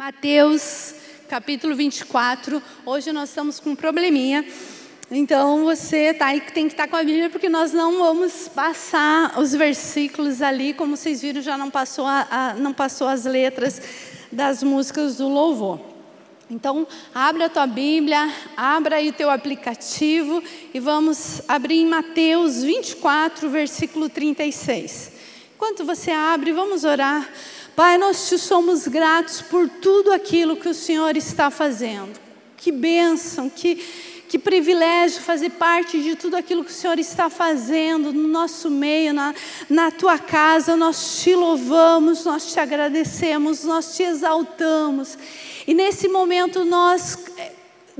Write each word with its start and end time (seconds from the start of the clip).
Mateus, 0.00 0.94
capítulo 1.28 1.76
24. 1.76 2.62
Hoje 2.86 3.12
nós 3.12 3.28
estamos 3.28 3.60
com 3.60 3.72
um 3.72 3.76
probleminha. 3.76 4.46
Então 5.10 5.62
você 5.66 6.14
tá 6.14 6.28
aí, 6.28 6.40
tem 6.40 6.68
que 6.68 6.72
estar 6.72 6.84
tá 6.84 6.90
com 6.90 6.96
a 6.96 7.04
Bíblia, 7.04 7.28
porque 7.28 7.50
nós 7.50 7.74
não 7.74 7.98
vamos 7.98 8.48
passar 8.48 9.38
os 9.38 9.52
versículos 9.52 10.40
ali, 10.40 10.72
como 10.72 10.96
vocês 10.96 11.20
viram, 11.20 11.42
já 11.42 11.58
não 11.58 11.68
passou, 11.68 12.06
a, 12.06 12.26
a, 12.30 12.54
não 12.54 12.72
passou 12.72 13.08
as 13.08 13.26
letras 13.26 13.82
das 14.32 14.62
músicas 14.62 15.18
do 15.18 15.28
louvor. 15.28 15.78
Então, 16.50 16.86
abre 17.14 17.44
a 17.44 17.50
tua 17.50 17.66
Bíblia, 17.66 18.32
abra 18.56 18.96
aí 18.96 19.10
o 19.10 19.12
teu 19.12 19.28
aplicativo 19.28 20.42
e 20.72 20.80
vamos 20.80 21.42
abrir 21.46 21.76
em 21.76 21.86
Mateus 21.86 22.62
24, 22.62 23.50
versículo 23.50 24.08
36. 24.08 25.12
Enquanto 25.56 25.84
você 25.84 26.10
abre, 26.10 26.52
vamos 26.52 26.84
orar. 26.84 27.28
Pai, 27.76 27.96
nós 27.98 28.28
te 28.28 28.38
somos 28.38 28.86
gratos 28.86 29.40
por 29.40 29.68
tudo 29.68 30.12
aquilo 30.12 30.56
que 30.56 30.68
o 30.68 30.74
Senhor 30.74 31.16
está 31.16 31.50
fazendo. 31.50 32.18
Que 32.56 32.70
bênção, 32.70 33.48
que, 33.48 33.76
que 34.28 34.38
privilégio 34.38 35.22
fazer 35.22 35.50
parte 35.50 36.02
de 36.02 36.14
tudo 36.16 36.36
aquilo 36.36 36.64
que 36.64 36.70
o 36.70 36.74
Senhor 36.74 36.98
está 36.98 37.30
fazendo 37.30 38.12
no 38.12 38.28
nosso 38.28 38.70
meio, 38.70 39.14
na, 39.14 39.34
na 39.68 39.90
tua 39.90 40.18
casa. 40.18 40.76
Nós 40.76 41.22
te 41.22 41.34
louvamos, 41.34 42.24
nós 42.24 42.52
te 42.52 42.60
agradecemos, 42.60 43.64
nós 43.64 43.96
te 43.96 44.02
exaltamos. 44.02 45.16
E 45.66 45.72
nesse 45.72 46.08
momento 46.08 46.64
nós 46.64 47.16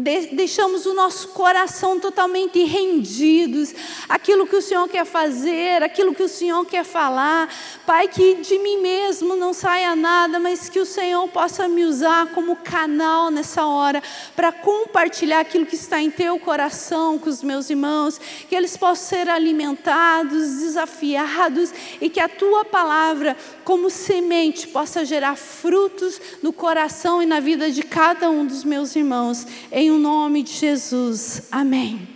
deixamos 0.00 0.86
o 0.86 0.94
nosso 0.94 1.28
coração 1.28 1.98
totalmente 2.00 2.62
rendidos, 2.64 3.74
aquilo 4.08 4.46
que 4.46 4.56
o 4.56 4.62
Senhor 4.62 4.88
quer 4.88 5.04
fazer, 5.04 5.82
aquilo 5.82 6.14
que 6.14 6.22
o 6.22 6.28
Senhor 6.28 6.64
quer 6.64 6.84
falar. 6.84 7.48
Pai, 7.86 8.08
que 8.08 8.36
de 8.36 8.58
mim 8.58 8.78
mesmo 8.78 9.36
não 9.36 9.52
saia 9.52 9.94
nada, 9.94 10.38
mas 10.38 10.68
que 10.68 10.78
o 10.78 10.86
Senhor 10.86 11.26
possa 11.28 11.68
me 11.68 11.84
usar 11.84 12.28
como 12.28 12.56
canal 12.56 13.30
nessa 13.30 13.64
hora 13.66 14.02
para 14.34 14.52
compartilhar 14.52 15.40
aquilo 15.40 15.66
que 15.66 15.74
está 15.74 16.00
em 16.00 16.10
teu 16.10 16.38
coração 16.38 17.18
com 17.18 17.28
os 17.28 17.42
meus 17.42 17.68
irmãos, 17.70 18.18
que 18.48 18.54
eles 18.54 18.76
possam 18.76 19.18
ser 19.18 19.28
alimentados, 19.28 20.58
desafiados 20.60 21.72
e 22.00 22.08
que 22.08 22.20
a 22.20 22.28
tua 22.28 22.64
palavra, 22.64 23.36
como 23.64 23.90
semente, 23.90 24.68
possa 24.68 25.04
gerar 25.04 25.36
frutos 25.36 26.20
no 26.42 26.52
coração 26.52 27.22
e 27.22 27.26
na 27.26 27.40
vida 27.40 27.70
de 27.70 27.82
cada 27.82 28.30
um 28.30 28.46
dos 28.46 28.64
meus 28.64 28.94
irmãos. 28.94 29.46
Em 29.70 29.89
o 29.90 29.98
nome 29.98 30.42
de 30.42 30.52
Jesus. 30.52 31.42
Amém. 31.50 32.08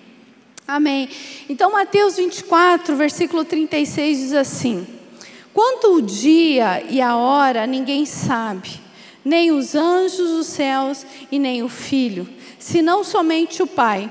Amém. 0.67 1.08
Então, 1.48 1.72
Mateus 1.72 2.17
24, 2.17 2.97
versículo 2.97 3.44
36 3.44 4.19
diz 4.19 4.33
assim: 4.33 4.86
Quanto 5.53 5.95
o 5.95 6.02
dia 6.02 6.83
e 6.89 7.00
a 7.00 7.17
hora 7.17 7.67
ninguém 7.67 8.06
sabe, 8.06 8.80
nem 9.25 9.52
os 9.52 9.75
anjos 9.75 10.30
dos 10.30 10.47
céus 10.47 11.05
e 11.30 11.39
nem 11.39 11.62
o 11.62 11.69
filho, 11.69 12.28
senão 12.58 13.05
somente 13.05 13.62
o 13.62 13.67
Pai. 13.67 14.11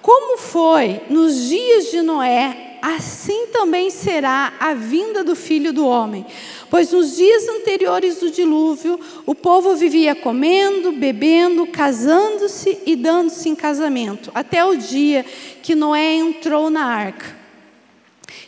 Como 0.00 0.38
foi 0.38 1.00
nos 1.08 1.48
dias 1.48 1.90
de 1.90 2.02
Noé, 2.02 2.71
assim 2.82 3.46
também 3.52 3.88
será 3.90 4.54
a 4.58 4.74
vinda 4.74 5.22
do 5.22 5.36
filho 5.36 5.72
do 5.72 5.86
homem. 5.86 6.26
Pois 6.68 6.90
nos 6.90 7.16
dias 7.16 7.46
anteriores 7.48 8.16
do 8.16 8.28
dilúvio, 8.28 8.98
o 9.24 9.36
povo 9.36 9.76
vivia 9.76 10.16
comendo, 10.16 10.90
bebendo, 10.90 11.64
casando-se 11.68 12.80
e 12.84 12.96
dando-se 12.96 13.48
em 13.48 13.54
casamento, 13.54 14.32
até 14.34 14.64
o 14.64 14.76
dia 14.76 15.24
que 15.62 15.76
Noé 15.76 16.14
entrou 16.16 16.68
na 16.68 16.84
arca. 16.84 17.36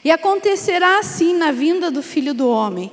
E 0.04 0.10
acontecerá 0.10 0.98
assim 0.98 1.34
na 1.34 1.52
vinda 1.52 1.88
do 1.90 2.02
filho 2.02 2.34
do 2.34 2.48
homem: 2.48 2.90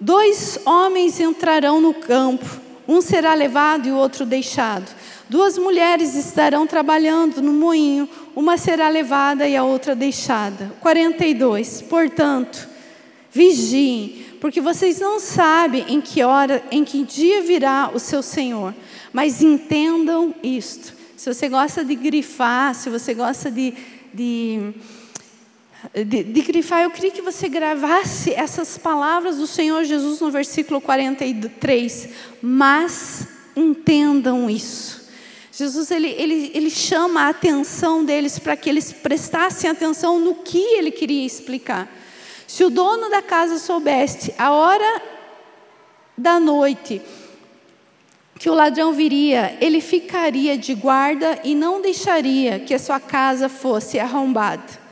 dois 0.00 0.60
homens 0.64 1.18
entrarão 1.18 1.80
no 1.80 1.92
campo, 1.92 2.63
um 2.86 3.00
será 3.00 3.34
levado 3.34 3.88
e 3.88 3.92
o 3.92 3.96
outro 3.96 4.26
deixado. 4.26 4.94
Duas 5.28 5.56
mulheres 5.56 6.14
estarão 6.14 6.66
trabalhando 6.66 7.40
no 7.40 7.52
moinho, 7.52 8.08
uma 8.36 8.56
será 8.56 8.88
levada 8.88 9.48
e 9.48 9.56
a 9.56 9.64
outra 9.64 9.94
deixada. 9.94 10.72
42. 10.80 11.82
Portanto, 11.82 12.68
vigiem, 13.30 14.24
porque 14.40 14.60
vocês 14.60 15.00
não 15.00 15.18
sabem 15.18 15.86
em 15.88 16.00
que 16.00 16.22
hora, 16.22 16.62
em 16.70 16.84
que 16.84 17.02
dia 17.02 17.42
virá 17.42 17.90
o 17.94 17.98
seu 17.98 18.22
Senhor. 18.22 18.74
Mas 19.12 19.42
entendam 19.42 20.34
isto. 20.42 20.92
Se 21.16 21.32
você 21.32 21.48
gosta 21.48 21.84
de 21.84 21.94
grifar, 21.94 22.74
se 22.74 22.90
você 22.90 23.14
gosta 23.14 23.50
de, 23.50 23.72
de 24.12 24.74
de, 25.92 26.42
grifar, 26.42 26.82
eu 26.82 26.90
queria 26.90 27.10
que 27.10 27.20
você 27.20 27.48
gravasse 27.48 28.32
essas 28.32 28.78
palavras 28.78 29.36
do 29.36 29.46
Senhor 29.46 29.84
Jesus 29.84 30.20
no 30.20 30.30
versículo 30.30 30.80
43. 30.80 32.08
Mas 32.40 33.26
entendam 33.54 34.48
isso. 34.48 35.04
Jesus 35.52 35.90
ele, 35.90 36.08
ele, 36.08 36.50
ele 36.54 36.70
chama 36.70 37.22
a 37.22 37.28
atenção 37.28 38.04
deles 38.04 38.38
para 38.38 38.56
que 38.56 38.68
eles 38.68 38.92
prestassem 38.92 39.70
atenção 39.70 40.18
no 40.18 40.36
que 40.36 40.58
ele 40.58 40.90
queria 40.90 41.24
explicar. 41.24 41.88
Se 42.46 42.64
o 42.64 42.70
dono 42.70 43.08
da 43.08 43.22
casa 43.22 43.58
soubesse 43.58 44.34
a 44.36 44.52
hora 44.52 45.02
da 46.16 46.40
noite 46.40 47.00
que 48.38 48.50
o 48.50 48.54
ladrão 48.54 48.92
viria, 48.92 49.56
ele 49.60 49.80
ficaria 49.80 50.58
de 50.58 50.74
guarda 50.74 51.38
e 51.44 51.54
não 51.54 51.80
deixaria 51.80 52.58
que 52.58 52.74
a 52.74 52.78
sua 52.78 52.98
casa 52.98 53.48
fosse 53.48 53.98
arrombada. 53.98 54.83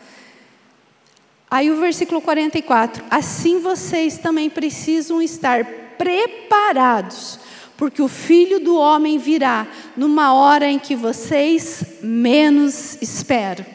Aí 1.53 1.71
o 1.71 1.77
versículo 1.77 2.23
44: 2.23 3.05
Assim 3.11 3.61
vocês 3.61 4.17
também 4.17 4.49
precisam 4.49 5.21
estar 5.21 5.63
preparados 5.99 7.39
porque 7.77 8.01
o 8.01 8.09
filho 8.09 8.59
do 8.59 8.75
homem 8.75 9.19
virá 9.19 9.67
numa 9.95 10.33
hora 10.33 10.67
em 10.67 10.79
que 10.79 10.97
vocês 10.97 11.85
menos 12.03 12.97
esperam. 13.03 13.67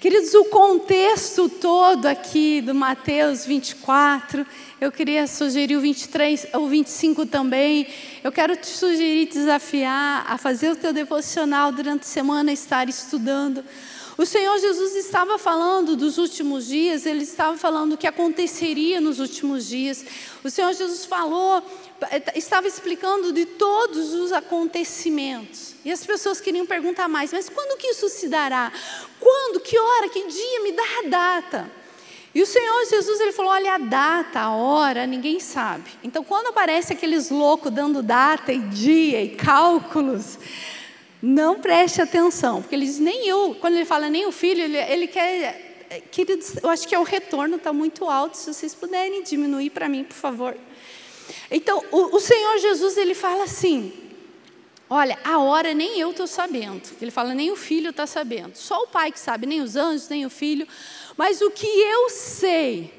Queridos, 0.00 0.32
o 0.32 0.44
contexto 0.44 1.50
todo 1.50 2.06
aqui 2.06 2.62
do 2.62 2.74
Mateus 2.74 3.44
24, 3.44 4.46
eu 4.80 4.90
queria 4.90 5.26
sugerir 5.26 5.76
o 5.76 5.80
23, 5.82 6.46
o 6.54 6.66
25 6.66 7.26
também. 7.26 7.88
Eu 8.22 8.32
quero 8.32 8.56
te 8.56 8.68
sugerir, 8.68 9.26
desafiar 9.26 10.24
a 10.26 10.38
fazer 10.38 10.70
o 10.70 10.76
teu 10.76 10.94
devocional 10.94 11.72
durante 11.72 12.02
a 12.02 12.06
semana, 12.06 12.52
estar 12.52 12.88
estudando. 12.88 13.62
O 14.16 14.24
Senhor 14.24 14.56
Jesus 14.58 14.94
estava 14.94 15.38
falando 15.38 15.96
dos 15.96 16.18
últimos 16.18 16.66
dias, 16.66 17.04
ele 17.04 17.24
estava 17.24 17.56
falando 17.58 17.94
o 17.94 17.98
que 17.98 18.06
aconteceria 18.06 19.00
nos 19.00 19.18
últimos 19.18 19.66
dias. 19.66 20.04
O 20.44 20.50
Senhor 20.50 20.72
Jesus 20.72 21.04
falou 21.04 21.62
estava 22.34 22.68
explicando 22.68 23.32
de 23.32 23.46
todos 23.46 24.14
os 24.14 24.32
acontecimentos. 24.32 25.74
E 25.84 25.90
as 25.90 26.04
pessoas 26.04 26.40
queriam 26.40 26.66
perguntar 26.66 27.08
mais, 27.08 27.32
mas 27.32 27.48
quando 27.48 27.78
que 27.78 27.88
isso 27.88 28.08
se 28.08 28.28
dará? 28.28 28.72
Quando? 29.18 29.60
Que 29.60 29.78
hora? 29.78 30.08
Que 30.08 30.26
dia? 30.26 30.62
Me 30.62 30.72
dá 30.72 30.82
a 30.82 31.08
data. 31.08 31.70
E 32.34 32.42
o 32.42 32.46
Senhor 32.46 32.84
Jesus 32.86 33.20
ele 33.20 33.32
falou: 33.32 33.52
olha, 33.52 33.74
a 33.74 33.78
data, 33.78 34.40
a 34.40 34.50
hora, 34.50 35.06
ninguém 35.06 35.38
sabe. 35.38 35.90
Então, 36.02 36.24
quando 36.24 36.48
aparece 36.48 36.92
aqueles 36.92 37.30
loucos 37.30 37.72
dando 37.72 38.02
data 38.02 38.52
e 38.52 38.58
dia 38.58 39.22
e 39.22 39.30
cálculos, 39.30 40.38
não 41.24 41.58
preste 41.58 42.02
atenção, 42.02 42.60
porque 42.60 42.74
ele 42.74 42.84
diz: 42.84 42.98
nem 42.98 43.26
eu, 43.26 43.56
quando 43.60 43.74
ele 43.74 43.86
fala 43.86 44.10
nem 44.10 44.26
o 44.26 44.32
filho, 44.32 44.62
ele, 44.62 44.76
ele 44.76 45.06
quer, 45.06 45.88
queridos, 46.10 46.56
eu 46.62 46.68
acho 46.68 46.86
que 46.86 46.94
é 46.94 46.98
o 46.98 47.02
retorno 47.02 47.56
está 47.56 47.72
muito 47.72 48.08
alto. 48.10 48.36
Se 48.36 48.52
vocês 48.52 48.74
puderem 48.74 49.22
diminuir 49.22 49.70
para 49.70 49.88
mim, 49.88 50.04
por 50.04 50.14
favor. 50.14 50.56
Então, 51.50 51.82
o, 51.90 52.16
o 52.16 52.20
Senhor 52.20 52.58
Jesus, 52.58 52.98
ele 52.98 53.14
fala 53.14 53.44
assim: 53.44 53.92
Olha, 54.88 55.18
a 55.24 55.38
hora 55.38 55.72
nem 55.72 55.98
eu 55.98 56.10
estou 56.10 56.26
sabendo. 56.26 56.82
Ele 57.00 57.10
fala, 57.10 57.34
nem 57.34 57.50
o 57.50 57.56
filho 57.56 57.90
está 57.90 58.06
sabendo. 58.06 58.54
Só 58.54 58.82
o 58.82 58.86
pai 58.86 59.10
que 59.10 59.18
sabe, 59.18 59.46
nem 59.46 59.62
os 59.62 59.76
anjos, 59.76 60.08
nem 60.08 60.26
o 60.26 60.30
filho. 60.30 60.68
Mas 61.16 61.40
o 61.40 61.50
que 61.50 61.66
eu 61.66 62.10
sei, 62.10 62.92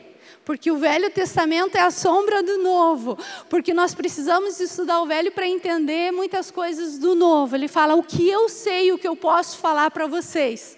porque 0.45 0.71
o 0.71 0.77
Velho 0.77 1.09
Testamento 1.09 1.75
é 1.75 1.81
a 1.81 1.89
sombra 1.91 2.43
do 2.43 2.59
Novo, 2.59 3.17
porque 3.49 3.73
nós 3.73 3.95
precisamos 3.95 4.59
estudar 4.59 5.01
o 5.01 5.07
Velho 5.07 5.31
para 5.31 5.47
entender 5.47 6.11
muitas 6.11 6.51
coisas 6.51 6.99
do 6.99 7.15
Novo. 7.15 7.55
Ele 7.55 7.67
fala, 7.67 7.95
o 7.95 8.03
que 8.03 8.29
eu 8.29 8.47
sei, 8.47 8.91
o 8.91 8.97
que 8.97 9.07
eu 9.07 9.15
posso 9.15 9.57
falar 9.57 9.89
para 9.89 10.05
vocês, 10.05 10.77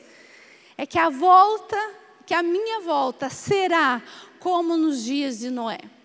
é 0.78 0.86
que 0.86 0.98
a 0.98 1.10
volta, 1.10 1.78
que 2.26 2.34
a 2.34 2.42
minha 2.42 2.80
volta 2.80 3.30
será 3.30 4.02
como 4.40 4.78
nos 4.78 5.04
dias 5.04 5.40
de 5.40 5.50
Noé. 5.50 5.97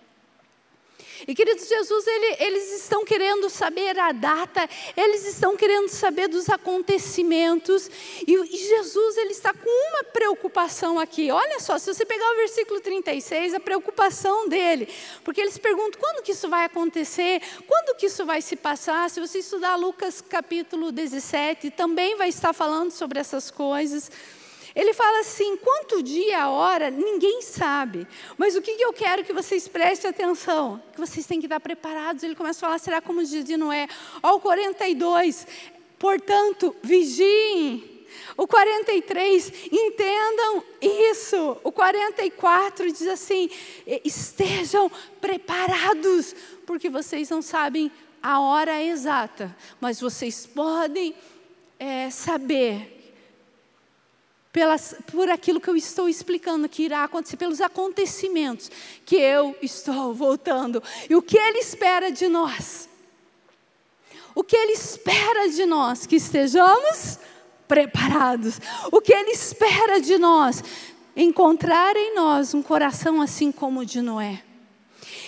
E 1.27 1.35
queridos, 1.35 1.69
Jesus, 1.69 2.07
ele, 2.07 2.37
eles 2.41 2.83
estão 2.83 3.05
querendo 3.05 3.49
saber 3.49 3.99
a 3.99 4.13
data, 4.13 4.69
eles 4.97 5.27
estão 5.27 5.57
querendo 5.57 5.89
saber 5.89 6.29
dos 6.29 6.49
acontecimentos. 6.49 7.91
E, 8.27 8.35
e, 8.35 8.57
Jesus, 8.57 9.17
ele 9.17 9.31
está 9.31 9.53
com 9.53 9.91
uma 9.91 10.05
preocupação 10.05 10.99
aqui. 10.99 11.31
Olha 11.31 11.61
só, 11.61 11.79
se 11.79 11.93
você 11.93 12.05
pegar 12.05 12.31
o 12.33 12.37
versículo 12.37 12.81
36, 12.81 13.55
a 13.55 13.61
preocupação 13.61 14.49
dele. 14.49 14.89
Porque 15.23 15.41
eles 15.41 15.59
perguntam 15.59 16.01
quando 16.01 16.23
que 16.23 16.33
isso 16.33 16.49
vai 16.49 16.65
acontecer, 16.65 17.41
quando 17.67 17.97
que 17.97 18.07
isso 18.07 18.25
vai 18.25 18.43
se 18.43 18.57
passar. 18.57 19.09
Se 19.11 19.21
você 19.21 19.39
estudar 19.39 19.77
Lucas 19.77 20.21
capítulo 20.21 20.91
17, 20.91 21.71
também 21.71 22.17
vai 22.17 22.29
estar 22.29 22.53
falando 22.53 22.91
sobre 22.91 23.19
essas 23.19 23.51
coisas. 23.51 24.11
Ele 24.75 24.93
fala 24.95 25.21
assim: 25.21 25.57
quanto 25.57 26.03
dia, 26.03 26.45
a 26.45 26.51
hora, 26.51 26.91
ninguém 26.91 27.43
sabe. 27.43 28.07
Mas 28.39 28.57
o 28.57 28.63
que 28.63 28.71
eu 28.71 28.93
quero 28.93 29.25
que 29.25 29.33
vocês 29.33 29.69
prestem 29.69 30.11
atenção? 30.11 30.83
Que 30.93 31.01
vocês 31.01 31.27
têm 31.27 31.41
que 31.41 31.47
estar 31.47 31.61
preparados. 31.61 32.23
Ele 32.23 32.35
começa 32.35 32.59
a 32.59 32.69
falar: 32.69 32.79
será 32.79 33.01
como 33.01 33.23
diz 33.23 33.45
de 33.45 33.57
Noé? 33.57 33.87
O 34.23 34.41
42. 34.41 35.47
Portanto, 35.99 36.75
vigiem. 36.83 37.91
O 38.37 38.47
43, 38.47 39.53
entendam 39.71 40.63
isso. 40.81 41.57
O 41.63 41.71
44 41.71 42.91
diz 42.93 43.07
assim: 43.07 43.51
estejam 44.05 44.91
preparados, 45.21 46.35
porque 46.67 46.89
vocês 46.89 47.29
não 47.31 47.43
sabem 47.43 47.91
a 48.23 48.41
hora 48.41 48.83
exata, 48.83 49.55
mas 49.81 50.01
vocês 50.01 50.47
podem 50.47 51.15
é, 51.79 52.09
saber 52.11 53.02
pelas, 54.53 54.95
por 55.11 55.31
aquilo 55.31 55.61
que 55.61 55.71
eu 55.71 55.77
estou 55.77 56.09
explicando 56.09 56.69
que 56.69 56.83
irá 56.83 57.05
acontecer, 57.05 57.37
pelos 57.37 57.61
acontecimentos 57.61 58.71
que 59.07 59.17
eu 59.17 59.57
estou 59.63 60.13
voltando. 60.13 60.83
E 61.09 61.17
o 61.17 61.23
que 61.23 61.39
Ele 61.39 61.59
espera 61.59 62.13
de 62.13 62.29
nós? 62.29 62.89
O 64.35 64.45
que 64.45 64.55
Ele 64.55 64.73
espera 64.73 65.49
de 65.49 65.65
nós? 65.65 66.07
Que 66.07 66.17
estejamos 66.17 67.19
preparados. 67.67 68.61
O 68.91 69.01
que 69.01 69.15
Ele 69.15 69.31
espera 69.31 70.01
de 70.01 70.19
nós? 70.19 70.63
Encontrar 71.17 71.97
em 71.97 72.15
nós 72.15 72.53
um 72.53 72.63
coração 72.63 73.23
assim 73.23 73.51
como 73.51 73.81
o 73.81 73.87
de 73.87 74.03
Noé. 74.03 74.43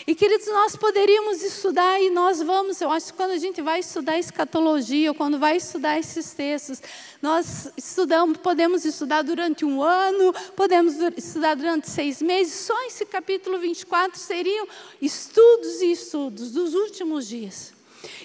E 0.06 0.14
queridos, 0.14 0.46
nós 0.48 0.76
poderíamos 0.76 1.42
estudar 1.42 1.98
e 1.98 2.10
nós 2.10 2.42
vamos, 2.42 2.78
eu 2.78 2.90
acho 2.90 3.06
que 3.06 3.14
quando 3.14 3.30
a 3.30 3.38
gente 3.38 3.62
vai 3.62 3.80
estudar 3.80 4.18
escatologia, 4.18 5.10
ou 5.10 5.14
quando 5.14 5.38
vai 5.38 5.56
estudar 5.56 5.98
esses 5.98 6.34
textos, 6.34 6.82
nós 7.22 7.72
estudamos, 7.74 8.36
podemos 8.36 8.84
estudar 8.84 9.22
durante 9.22 9.64
um 9.64 9.82
ano, 9.82 10.34
podemos 10.54 10.96
estudar 11.16 11.56
durante 11.56 11.88
seis 11.88 12.20
meses, 12.20 12.52
só 12.52 12.86
esse 12.86 13.06
capítulo 13.06 13.58
24 13.58 14.18
seriam 14.18 14.68
estudos 15.00 15.80
e 15.80 15.92
estudos 15.92 16.50
dos 16.50 16.74
últimos 16.74 17.26
dias. 17.26 17.72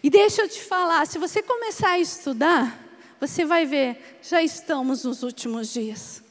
E 0.03 0.09
deixa 0.09 0.41
eu 0.41 0.49
te 0.49 0.61
falar, 0.61 1.07
se 1.07 1.17
você 1.17 1.41
começar 1.41 1.91
a 1.91 1.99
estudar, 1.99 2.77
você 3.21 3.45
vai 3.45 3.65
ver, 3.65 4.19
já 4.21 4.43
estamos 4.43 5.05
nos 5.05 5.23
últimos 5.23 5.71
dias 5.71 6.28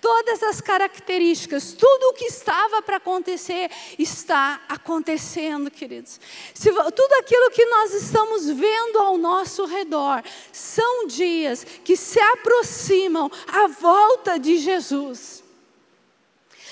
todas 0.00 0.42
as 0.42 0.60
características, 0.60 1.72
tudo 1.72 2.10
o 2.10 2.14
que 2.14 2.24
estava 2.24 2.82
para 2.82 2.96
acontecer, 2.96 3.70
está 3.98 4.60
acontecendo, 4.68 5.70
queridos. 5.70 6.20
Se, 6.54 6.70
tudo 6.70 7.12
aquilo 7.18 7.50
que 7.50 7.64
nós 7.66 7.94
estamos 7.94 8.48
vendo 8.48 8.98
ao 8.98 9.18
nosso 9.18 9.64
redor 9.66 10.22
são 10.52 11.06
dias 11.06 11.64
que 11.84 11.96
se 11.96 12.20
aproximam 12.20 13.30
à 13.46 13.66
volta 13.66 14.38
de 14.38 14.58
Jesus. 14.58 15.49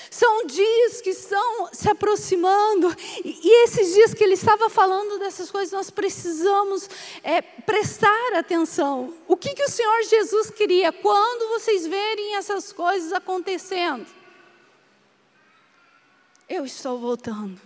São 0.09 0.45
dias 0.45 1.01
que 1.01 1.11
estão 1.11 1.69
se 1.71 1.87
aproximando, 1.87 2.95
e, 3.23 3.63
esses 3.63 3.93
dias 3.93 4.13
que 4.13 4.23
ele 4.23 4.33
estava 4.33 4.69
falando 4.69 5.19
dessas 5.19 5.51
coisas, 5.51 5.71
nós 5.71 5.89
precisamos 5.89 6.89
é, 7.23 7.41
prestar 7.41 8.33
atenção. 8.33 9.13
O 9.27 9.37
que, 9.37 9.53
que 9.53 9.63
o 9.63 9.69
Senhor 9.69 10.03
Jesus 10.03 10.49
queria 10.49 10.91
quando 10.91 11.49
vocês 11.49 11.85
verem 11.85 12.35
essas 12.35 12.73
coisas 12.73 13.13
acontecendo? 13.13 14.07
Eu 16.47 16.65
estou 16.65 16.97
voltando. 16.97 17.61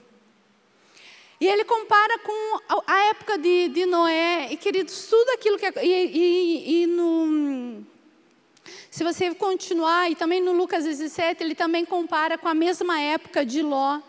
E 1.40 1.48
ele 1.48 1.64
compara 1.64 2.20
com 2.20 2.60
a 2.86 3.00
época 3.06 3.38
de, 3.38 3.70
de 3.70 3.86
Noé, 3.86 4.50
e 4.52 4.58
queridos, 4.58 5.08
tudo 5.08 5.30
aquilo 5.32 5.58
que. 5.58 5.66
E, 5.82 6.06
e, 6.06 6.84
e 6.84 6.88
no 6.88 7.93
se 8.90 9.04
você 9.04 9.34
continuar, 9.34 10.10
e 10.12 10.16
também 10.16 10.42
no 10.42 10.54
Lucas 10.54 10.86
17, 10.86 11.44
ele 11.44 11.56
também 11.56 11.86
compara 11.86 12.38
com 12.38 12.48
a 12.48 12.54
mesma 12.54 13.00
época 13.00 13.46
de 13.46 13.62
Ló. 13.62 14.00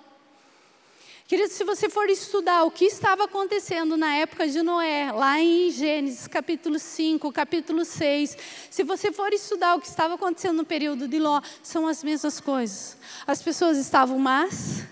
Querido, 1.26 1.48
se 1.48 1.64
você 1.64 1.88
for 1.88 2.10
estudar 2.10 2.64
o 2.64 2.70
que 2.70 2.84
estava 2.84 3.24
acontecendo 3.24 3.96
na 3.96 4.14
época 4.14 4.46
de 4.46 4.60
Noé, 4.60 5.10
lá 5.10 5.40
em 5.40 5.70
Gênesis 5.70 6.28
capítulo 6.28 6.78
5, 6.78 7.32
capítulo 7.32 7.82
6, 7.82 8.36
se 8.68 8.82
você 8.82 9.10
for 9.10 9.32
estudar 9.32 9.74
o 9.74 9.80
que 9.80 9.86
estava 9.86 10.14
acontecendo 10.14 10.58
no 10.58 10.66
período 10.66 11.08
de 11.08 11.18
Ló, 11.18 11.40
são 11.62 11.86
as 11.86 12.04
mesmas 12.04 12.40
coisas. 12.40 12.98
As 13.26 13.42
pessoas 13.42 13.78
estavam 13.78 14.18
más, 14.18 14.84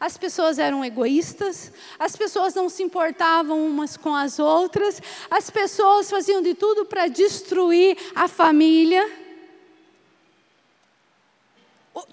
as 0.00 0.16
pessoas 0.16 0.58
eram 0.58 0.84
egoístas, 0.84 1.72
as 1.98 2.16
pessoas 2.16 2.54
não 2.54 2.68
se 2.68 2.82
importavam 2.82 3.66
umas 3.66 3.96
com 3.96 4.14
as 4.14 4.38
outras, 4.38 5.00
as 5.30 5.50
pessoas 5.50 6.10
faziam 6.10 6.40
de 6.40 6.54
tudo 6.54 6.84
para 6.84 7.08
destruir 7.08 7.96
a 8.14 8.28
família. 8.28 9.04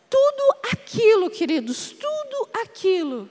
Tudo 0.09 0.55
aquilo, 0.71 1.29
queridos, 1.29 1.91
tudo 1.91 2.49
aquilo 2.63 3.29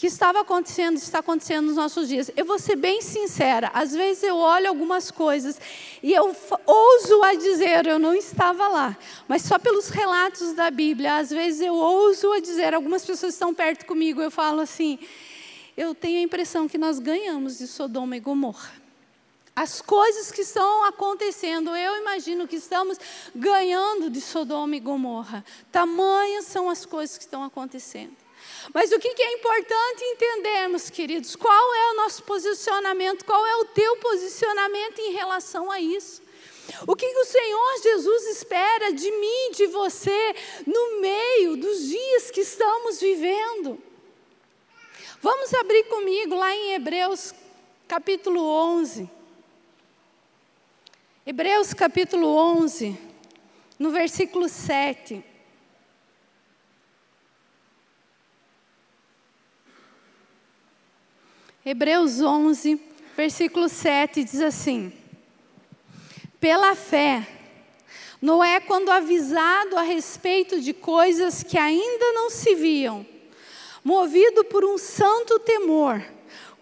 que 0.00 0.06
estava 0.06 0.40
acontecendo, 0.40 0.96
está 0.96 1.18
acontecendo 1.18 1.66
nos 1.66 1.76
nossos 1.76 2.08
dias. 2.08 2.30
Eu 2.34 2.46
vou 2.46 2.58
ser 2.58 2.74
bem 2.74 3.02
sincera, 3.02 3.70
às 3.74 3.92
vezes 3.92 4.22
eu 4.22 4.34
olho 4.34 4.66
algumas 4.66 5.10
coisas 5.10 5.60
e 6.02 6.10
eu 6.10 6.34
ouso 6.64 7.22
a 7.22 7.34
dizer, 7.34 7.86
eu 7.86 7.98
não 7.98 8.14
estava 8.14 8.66
lá, 8.66 8.96
mas 9.28 9.42
só 9.42 9.58
pelos 9.58 9.90
relatos 9.90 10.54
da 10.54 10.70
Bíblia, 10.70 11.16
às 11.16 11.28
vezes 11.28 11.60
eu 11.60 11.74
ouso 11.74 12.32
a 12.32 12.40
dizer, 12.40 12.72
algumas 12.72 13.04
pessoas 13.04 13.34
estão 13.34 13.52
perto 13.52 13.84
comigo, 13.84 14.22
eu 14.22 14.30
falo 14.30 14.62
assim, 14.62 14.98
eu 15.76 15.94
tenho 15.94 16.20
a 16.20 16.22
impressão 16.22 16.66
que 16.66 16.78
nós 16.78 16.98
ganhamos 16.98 17.58
de 17.58 17.66
Sodoma 17.66 18.16
e 18.16 18.20
Gomorra 18.20 18.80
as 19.54 19.82
coisas 19.82 20.32
que 20.32 20.40
estão 20.40 20.86
acontecendo, 20.86 21.76
eu 21.76 22.00
imagino 22.00 22.48
que 22.48 22.56
estamos 22.56 22.96
ganhando 23.34 24.08
de 24.08 24.18
Sodoma 24.18 24.74
e 24.74 24.80
Gomorra. 24.80 25.44
Tamanhas 25.70 26.46
são 26.46 26.70
as 26.70 26.86
coisas 26.86 27.18
que 27.18 27.24
estão 27.24 27.44
acontecendo. 27.44 28.16
Mas 28.72 28.92
o 28.92 28.98
que 28.98 29.08
é 29.08 29.32
importante 29.32 30.04
entendermos, 30.04 30.90
queridos, 30.90 31.34
qual 31.34 31.74
é 31.74 31.92
o 31.92 31.96
nosso 31.96 32.22
posicionamento, 32.22 33.24
qual 33.24 33.44
é 33.46 33.56
o 33.56 33.64
teu 33.66 33.96
posicionamento 33.96 34.98
em 34.98 35.12
relação 35.12 35.70
a 35.70 35.80
isso? 35.80 36.22
O 36.86 36.94
que, 36.94 37.06
o 37.06 37.24
Senhor 37.24 37.82
Jesus 37.82 38.26
espera 38.28 38.92
de 38.92 39.10
mim, 39.10 39.50
de 39.52 39.66
você, 39.66 40.34
no 40.66 41.00
meio 41.00 41.56
dos 41.56 41.88
dias 41.88 42.30
que 42.30 42.40
estamos 42.40 43.00
vivendo? 43.00 43.82
Vamos 45.20 45.52
abrir 45.54 45.84
comigo 45.84 46.34
lá 46.34 46.54
em 46.54 46.74
Hebreus 46.74 47.34
capítulo 47.88 48.40
11. 48.40 49.10
Hebreus 51.26 51.74
capítulo 51.74 52.28
11, 52.28 52.96
no 53.78 53.90
versículo 53.90 54.48
7. 54.48 55.29
Hebreus 61.64 62.22
11, 62.22 62.80
versículo 63.14 63.68
7 63.68 64.24
diz 64.24 64.40
assim: 64.40 64.90
Pela 66.40 66.74
fé, 66.74 67.26
Noé, 68.20 68.60
quando 68.60 68.88
avisado 68.88 69.76
a 69.76 69.82
respeito 69.82 70.58
de 70.58 70.72
coisas 70.72 71.42
que 71.42 71.58
ainda 71.58 72.12
não 72.12 72.30
se 72.30 72.54
viam, 72.54 73.06
movido 73.84 74.42
por 74.44 74.64
um 74.64 74.78
santo 74.78 75.38
temor, 75.38 76.02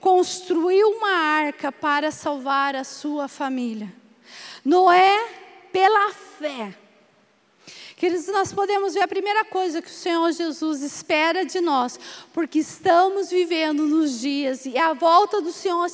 construiu 0.01 0.89
uma 0.91 1.13
arca 1.13 1.71
para 1.71 2.11
salvar 2.11 2.75
a 2.75 2.83
sua 2.83 3.29
família. 3.29 3.95
Noé, 4.65 5.17
pela 5.71 6.13
fé. 6.13 6.75
Queridos, 7.99 8.29
nós 8.29 8.53
podemos 8.53 8.95
ver 8.95 9.03
a 9.03 9.09
primeira 9.09 9.45
coisa 9.45 9.83
que 9.83 9.89
o 9.89 9.93
Senhor 9.93 10.31
Jesus 10.31 10.83
espera 10.83 11.45
de 11.45 11.61
nós, 11.61 11.99
porque 12.33 12.61
estamos 12.61 13.29
vivendo 13.29 13.89
nos 13.89 14.21
dias 14.21 14.65
e 14.67 14.79
a 14.79 14.93
volta 14.93 15.41
do 15.41 15.51
Senhor 15.51 15.85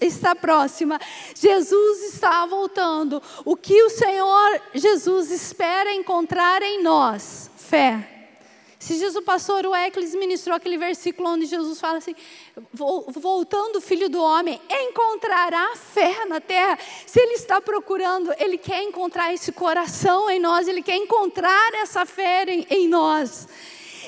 está 0.00 0.34
próxima. 0.34 0.98
Jesus 1.34 2.14
está 2.14 2.46
voltando. 2.46 3.22
O 3.44 3.54
que 3.54 3.82
o 3.82 3.90
Senhor 3.90 4.62
Jesus 4.72 5.30
espera 5.30 5.92
encontrar 5.92 6.62
em 6.62 6.82
nós? 6.82 7.50
Fé. 7.54 8.15
Se 8.86 8.94
Jesus, 8.94 9.16
o 9.16 9.22
pastor 9.22 9.66
Weckles 9.66 10.14
ministrou 10.14 10.54
aquele 10.54 10.78
versículo 10.78 11.30
onde 11.30 11.46
Jesus 11.46 11.80
fala 11.80 11.98
assim: 11.98 12.14
voltando 12.72 13.78
o 13.78 13.80
filho 13.80 14.08
do 14.08 14.22
homem, 14.22 14.60
encontrará 14.70 15.74
fé 15.74 16.24
na 16.26 16.40
terra. 16.40 16.78
Se 17.04 17.18
ele 17.18 17.32
está 17.32 17.60
procurando, 17.60 18.32
ele 18.38 18.56
quer 18.56 18.84
encontrar 18.84 19.34
esse 19.34 19.50
coração 19.50 20.30
em 20.30 20.38
nós, 20.38 20.68
ele 20.68 20.82
quer 20.82 20.94
encontrar 20.94 21.74
essa 21.74 22.06
fé 22.06 22.44
em, 22.44 22.64
em 22.70 22.86
nós. 22.86 23.48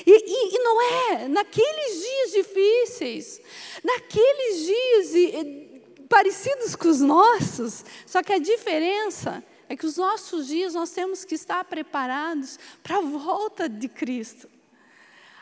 E, 0.07 0.11
e, 0.11 0.55
e, 0.55 0.63
não 0.63 0.81
é 0.81 1.27
naqueles 1.27 2.01
dias 2.01 2.31
difíceis, 2.31 3.41
naqueles 3.83 4.65
dias 4.65 5.13
e, 5.13 5.81
parecidos 6.07 6.73
com 6.77 6.87
os 6.87 7.01
nossos, 7.01 7.83
só 8.05 8.23
que 8.23 8.31
a 8.31 8.39
diferença 8.39 9.43
é 9.67 9.75
que 9.75 9.85
os 9.85 9.97
nossos 9.97 10.47
dias 10.47 10.73
nós 10.73 10.91
temos 10.91 11.25
que 11.25 11.35
estar 11.35 11.65
preparados 11.65 12.57
para 12.81 12.99
a 12.99 13.01
volta 13.01 13.67
de 13.67 13.89
Cristo. 13.89 14.47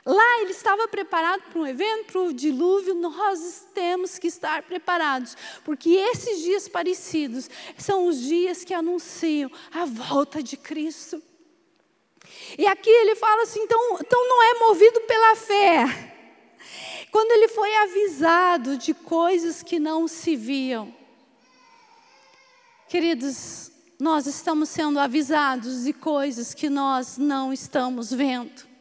Lá 0.08 0.40
ele 0.40 0.52
estava 0.52 0.88
preparado 0.88 1.42
para 1.52 1.60
um 1.60 1.68
evento, 1.68 2.14
para 2.14 2.22
o 2.22 2.32
dilúvio, 2.32 2.96
nós 2.96 3.68
temos 3.74 4.18
que 4.18 4.28
estar 4.28 4.64
preparados, 4.64 5.36
porque 5.66 5.90
esses 5.90 6.40
dias 6.40 6.66
parecidos 6.66 7.50
são 7.78 8.08
os 8.08 8.22
dias 8.22 8.64
que 8.64 8.74
anunciam 8.74 9.52
a 9.70 9.84
volta 9.84 10.42
de 10.42 10.56
Cristo. 10.56 11.22
E 12.58 12.66
aqui 12.66 12.90
ele 12.90 13.18
fala 13.18 13.44
assim: 13.44 13.60
então, 13.60 13.98
então 14.00 14.30
não 14.30 14.44
é 14.44 14.60
movido 14.60 15.02
pela 15.02 15.36
fé. 15.36 15.86
Quando 17.12 17.32
ele 17.34 17.50
foi 17.50 17.76
avisado 17.76 18.78
de 18.78 18.94
coisas 18.94 19.62
que 19.62 19.78
não 19.78 20.08
se 20.08 20.38
viam. 20.38 20.96
Queridos, 22.88 23.74
nós 24.00 24.26
estamos 24.26 24.70
sendo 24.70 25.00
avisados 25.02 25.84
de 25.84 25.92
coisas 25.92 26.54
que 26.54 26.70
nós 26.70 27.18
não 27.18 27.52
estamos 27.52 28.10
vendo. 28.10 28.77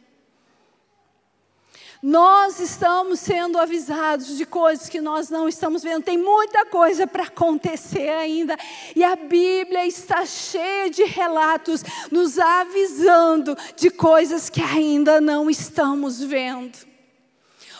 Nós 2.03 2.61
estamos 2.61 3.21
sendo 3.21 3.59
avisados 3.59 4.37
de 4.37 4.45
coisas 4.45 4.89
que 4.89 5.01
nós 5.01 5.31
não 5.31 5.49
estamos 5.49 5.83
vendo. 5.83 6.05
Tem 6.05 6.19
muita 6.19 6.67
coisa 6.67 7.07
para 7.07 7.25
acontecer 7.25 8.09
ainda. 8.11 8.57
E 8.95 9.03
a 9.03 9.17
Bíblia 9.17 9.87
está 9.87 10.25
cheia 10.27 10.91
de 10.91 11.05
relatos 11.05 11.83
nos 12.11 12.39
avisando 12.39 13.57
de 13.75 13.91
coisas 13.91 14.51
que 14.51 14.61
ainda 14.61 15.21
não 15.21 15.49
estamos 15.49 16.23
vendo. 16.23 16.77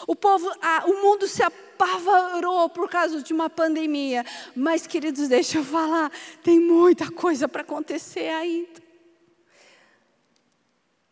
O 0.07 0.15
povo, 0.15 0.49
o 0.85 1.01
mundo 1.01 1.27
se 1.27 1.43
apavorou 1.43 2.69
por 2.69 2.89
causa 2.89 3.21
de 3.21 3.33
uma 3.33 3.49
pandemia. 3.49 4.25
Mas, 4.55 4.87
queridos, 4.87 5.27
deixa 5.27 5.59
eu 5.59 5.63
falar, 5.63 6.11
tem 6.41 6.59
muita 6.59 7.11
coisa 7.11 7.47
para 7.47 7.61
acontecer 7.61 8.29
ainda. 8.29 8.81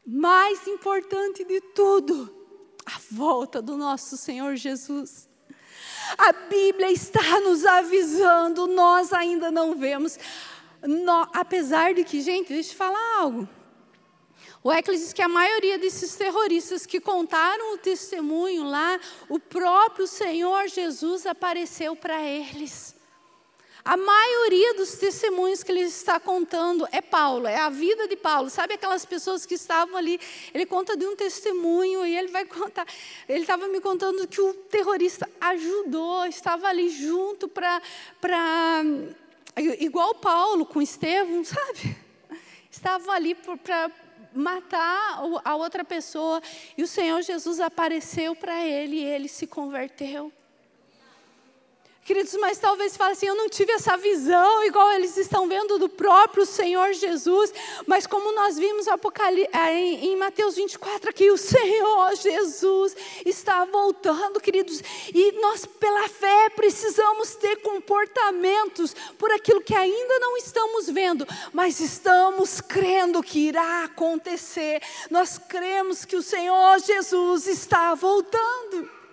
Mais 0.08 0.68
importante 0.68 1.44
de 1.44 1.60
tudo, 1.60 2.35
a 2.86 3.00
volta 3.12 3.62
do 3.62 3.76
nosso 3.76 4.16
Senhor 4.16 4.56
Jesus. 4.56 5.28
A 6.18 6.32
Bíblia 6.32 6.92
está 6.92 7.40
nos 7.42 7.66
avisando, 7.66 8.68
nós 8.68 9.12
ainda 9.12 9.52
não 9.52 9.76
vemos. 9.76 10.20
No, 10.84 11.28
apesar 11.34 11.94
de 11.94 12.04
que, 12.04 12.22
gente, 12.22 12.50
deixa 12.50 12.74
eu 12.74 12.78
falar 12.78 13.20
algo. 13.20 13.50
O 14.64 14.72
Eccles 14.72 15.00
diz 15.00 15.14
que 15.14 15.22
a 15.22 15.28
maioria 15.28 15.78
desses 15.78 16.16
terroristas 16.16 16.86
que 16.86 17.00
contaram 17.00 17.74
o 17.74 17.78
testemunho 17.78 18.64
lá, 18.64 19.00
o 19.30 19.40
próprio 19.40 20.08
Senhor 20.08 20.68
Jesus 20.68 21.26
apareceu 21.26 21.96
para 21.96 22.22
eles. 22.22 22.95
A 23.86 23.96
maioria 23.96 24.74
dos 24.74 24.96
testemunhos 24.96 25.62
que 25.62 25.72
ele 25.72 25.82
está 25.82 26.20
contando 26.20 26.88
é 26.92 27.04
Paulo, 27.04 27.46
é 27.46 27.58
a 27.58 27.70
vida 27.70 28.08
de 28.08 28.16
Paulo. 28.16 28.50
Sabe 28.50 28.74
aquelas 28.74 29.06
pessoas 29.06 29.46
que 29.46 29.54
estavam 29.54 29.96
ali? 29.96 30.20
Ele 30.52 30.66
conta 30.66 30.98
de 30.98 31.06
um 31.06 31.16
testemunho 31.16 32.04
e 32.04 32.18
ele 32.18 32.30
vai 32.30 32.46
contar. 32.46 32.88
Ele 33.30 33.42
estava 33.42 33.68
me 33.68 33.80
contando 33.80 34.28
que 34.28 34.42
o 34.42 34.56
terrorista 34.56 35.30
ajudou, 35.40 36.26
estava 36.26 36.68
ali 36.68 36.90
junto 36.90 37.48
para. 37.48 37.80
Igual 39.80 40.16
Paulo 40.16 40.66
com 40.66 40.82
Estevão, 40.82 41.44
sabe? 41.46 41.96
Estava 42.72 43.12
ali 43.12 43.36
para 43.36 43.92
matar 44.34 45.22
a 45.44 45.56
outra 45.56 45.86
pessoa. 45.86 46.42
E 46.76 46.82
o 46.82 46.88
Senhor 46.88 47.22
Jesus 47.22 47.60
apareceu 47.60 48.36
para 48.36 48.66
ele 48.66 48.96
e 48.96 49.06
ele 49.06 49.28
se 49.28 49.46
converteu. 49.46 50.34
Queridos, 52.06 52.36
mas 52.36 52.60
talvez 52.60 52.96
fale 52.96 53.14
assim: 53.14 53.26
eu 53.26 53.34
não 53.34 53.50
tive 53.50 53.72
essa 53.72 53.98
visão 53.98 54.64
igual 54.64 54.92
eles 54.92 55.18
estão 55.18 55.48
vendo 55.48 55.80
do 55.80 55.90
próprio 55.90 56.46
Senhor 56.46 56.94
Jesus, 56.94 57.52
mas 57.88 58.06
como 58.06 58.32
nós 58.36 58.60
vimos 58.60 58.86
eh, 58.88 59.74
em, 59.74 60.12
em 60.12 60.16
Mateus 60.16 60.56
24 60.56 61.10
aqui, 61.10 61.32
o 61.32 61.38
Senhor 61.38 62.16
Jesus 62.16 62.96
está 63.26 63.66
voltando, 63.66 64.40
queridos, 64.40 64.84
e 65.12 65.32
nós, 65.42 65.66
pela 65.66 66.08
fé, 66.08 66.52
precisamos 66.52 67.34
ter 67.38 67.56
comportamentos 67.64 68.96
por 69.18 69.32
aquilo 69.32 69.62
que 69.62 69.74
ainda 69.74 70.20
não 70.20 70.38
estamos 70.38 70.88
vendo, 70.88 71.28
mas 71.52 71.80
estamos 71.80 72.62
crendo 72.62 73.24
que 73.24 73.48
irá 73.48 73.84
acontecer, 73.84 74.80
nós 75.10 75.40
cremos 75.40 76.06
que 76.06 76.16
o 76.16 76.22
Senhor 76.22 76.78
Jesus 76.82 77.48
está 77.48 77.96
voltando. 77.96 79.05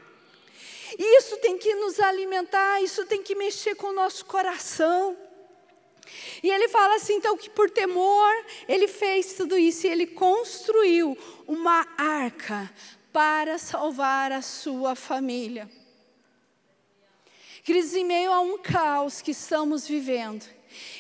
Isso 0.99 1.37
tem 1.39 1.59
que 1.59 1.75
nos 1.75 2.01
alimentar, 2.01 2.83
isso 2.83 3.05
tem 3.07 3.23
que 3.23 3.35
mexer 3.35 3.75
com 3.75 3.89
o 3.89 3.93
nosso 3.93 4.25
coração. 4.25 5.17
E 6.43 6.51
ele 6.51 6.69
fala 6.69 6.97
assim, 6.97 7.15
então, 7.15 7.37
que 7.37 7.49
por 7.49 7.71
temor 7.71 8.33
ele 8.69 8.89
fez 8.89 9.35
tudo 9.35 9.57
isso 9.57 9.87
e 9.87 9.91
ele 9.91 10.07
construiu 10.07 11.17
uma 11.47 11.87
arca 11.97 12.71
para 13.13 13.59
salvar 13.59 14.33
a 14.33 14.43
sua 14.43 14.95
família. 14.95 15.71
Queridos, 17.63 17.95
em 17.95 18.05
meio 18.05 18.33
a 18.33 18.41
um 18.41 18.59
caos 18.59 19.21
que 19.21 19.31
estamos 19.31 19.87
vivendo, 19.87 20.45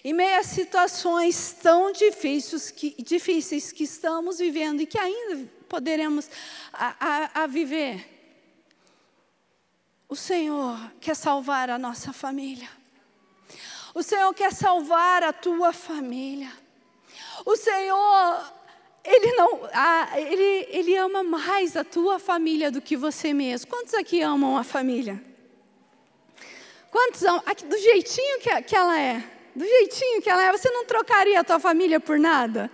em 0.04 0.12
meio 0.12 0.38
a 0.38 0.44
situações 0.44 1.56
tão 1.60 1.90
difíceis 1.90 2.70
que, 2.70 2.94
difíceis 3.02 3.72
que 3.72 3.84
estamos 3.84 4.38
vivendo 4.38 4.80
e 4.80 4.86
que 4.86 4.98
ainda 4.98 5.48
poderemos 5.68 6.30
a, 6.72 6.94
a, 7.00 7.42
a 7.42 7.46
viver, 7.46 8.11
o 10.12 10.14
Senhor 10.14 10.78
quer 11.00 11.16
salvar 11.16 11.70
a 11.70 11.78
nossa 11.78 12.12
família. 12.12 12.68
O 13.94 14.02
Senhor 14.02 14.34
quer 14.34 14.52
salvar 14.52 15.22
a 15.22 15.32
tua 15.32 15.72
família. 15.72 16.52
O 17.46 17.56
Senhor, 17.56 18.52
Ele 19.02 19.32
não, 19.32 19.60
ele, 20.14 20.68
ele 20.68 20.96
ama 20.98 21.22
mais 21.22 21.78
a 21.78 21.82
tua 21.82 22.18
família 22.18 22.70
do 22.70 22.82
que 22.82 22.94
você 22.94 23.32
mesmo. 23.32 23.70
Quantos 23.70 23.94
aqui 23.94 24.20
amam 24.20 24.58
a 24.58 24.62
família? 24.62 25.18
Quantos 26.90 27.22
amam? 27.22 27.42
Do 27.66 27.78
jeitinho 27.78 28.38
que, 28.40 28.62
que 28.64 28.76
ela 28.76 29.00
é. 29.00 29.24
Do 29.56 29.64
jeitinho 29.64 30.20
que 30.20 30.28
ela 30.28 30.44
é. 30.44 30.52
Você 30.52 30.68
não 30.68 30.84
trocaria 30.84 31.40
a 31.40 31.44
tua 31.44 31.58
família 31.58 31.98
por 31.98 32.18
nada? 32.18 32.70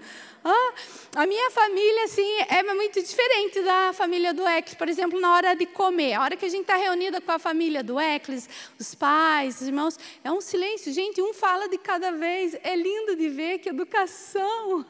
Ah, 0.50 0.72
a 1.16 1.26
minha 1.26 1.50
família, 1.50 2.04
assim, 2.04 2.26
é 2.48 2.62
muito 2.74 3.02
diferente 3.02 3.60
da 3.60 3.92
família 3.92 4.32
do 4.32 4.46
Eclis. 4.46 4.74
Por 4.74 4.88
exemplo, 4.88 5.20
na 5.20 5.34
hora 5.34 5.54
de 5.54 5.66
comer, 5.66 6.14
a 6.14 6.22
hora 6.22 6.36
que 6.36 6.46
a 6.46 6.48
gente 6.48 6.62
está 6.62 6.76
reunida 6.76 7.20
com 7.20 7.32
a 7.32 7.38
família 7.38 7.82
do 7.82 8.00
Eclis, 8.00 8.48
os 8.78 8.94
pais, 8.94 9.60
os 9.60 9.66
irmãos, 9.66 9.98
é 10.24 10.32
um 10.32 10.40
silêncio. 10.40 10.92
Gente, 10.92 11.20
um 11.20 11.34
fala 11.34 11.68
de 11.68 11.76
cada 11.76 12.12
vez. 12.12 12.56
É 12.62 12.74
lindo 12.74 13.14
de 13.14 13.28
ver 13.28 13.58
que 13.58 13.68
educação. 13.68 14.86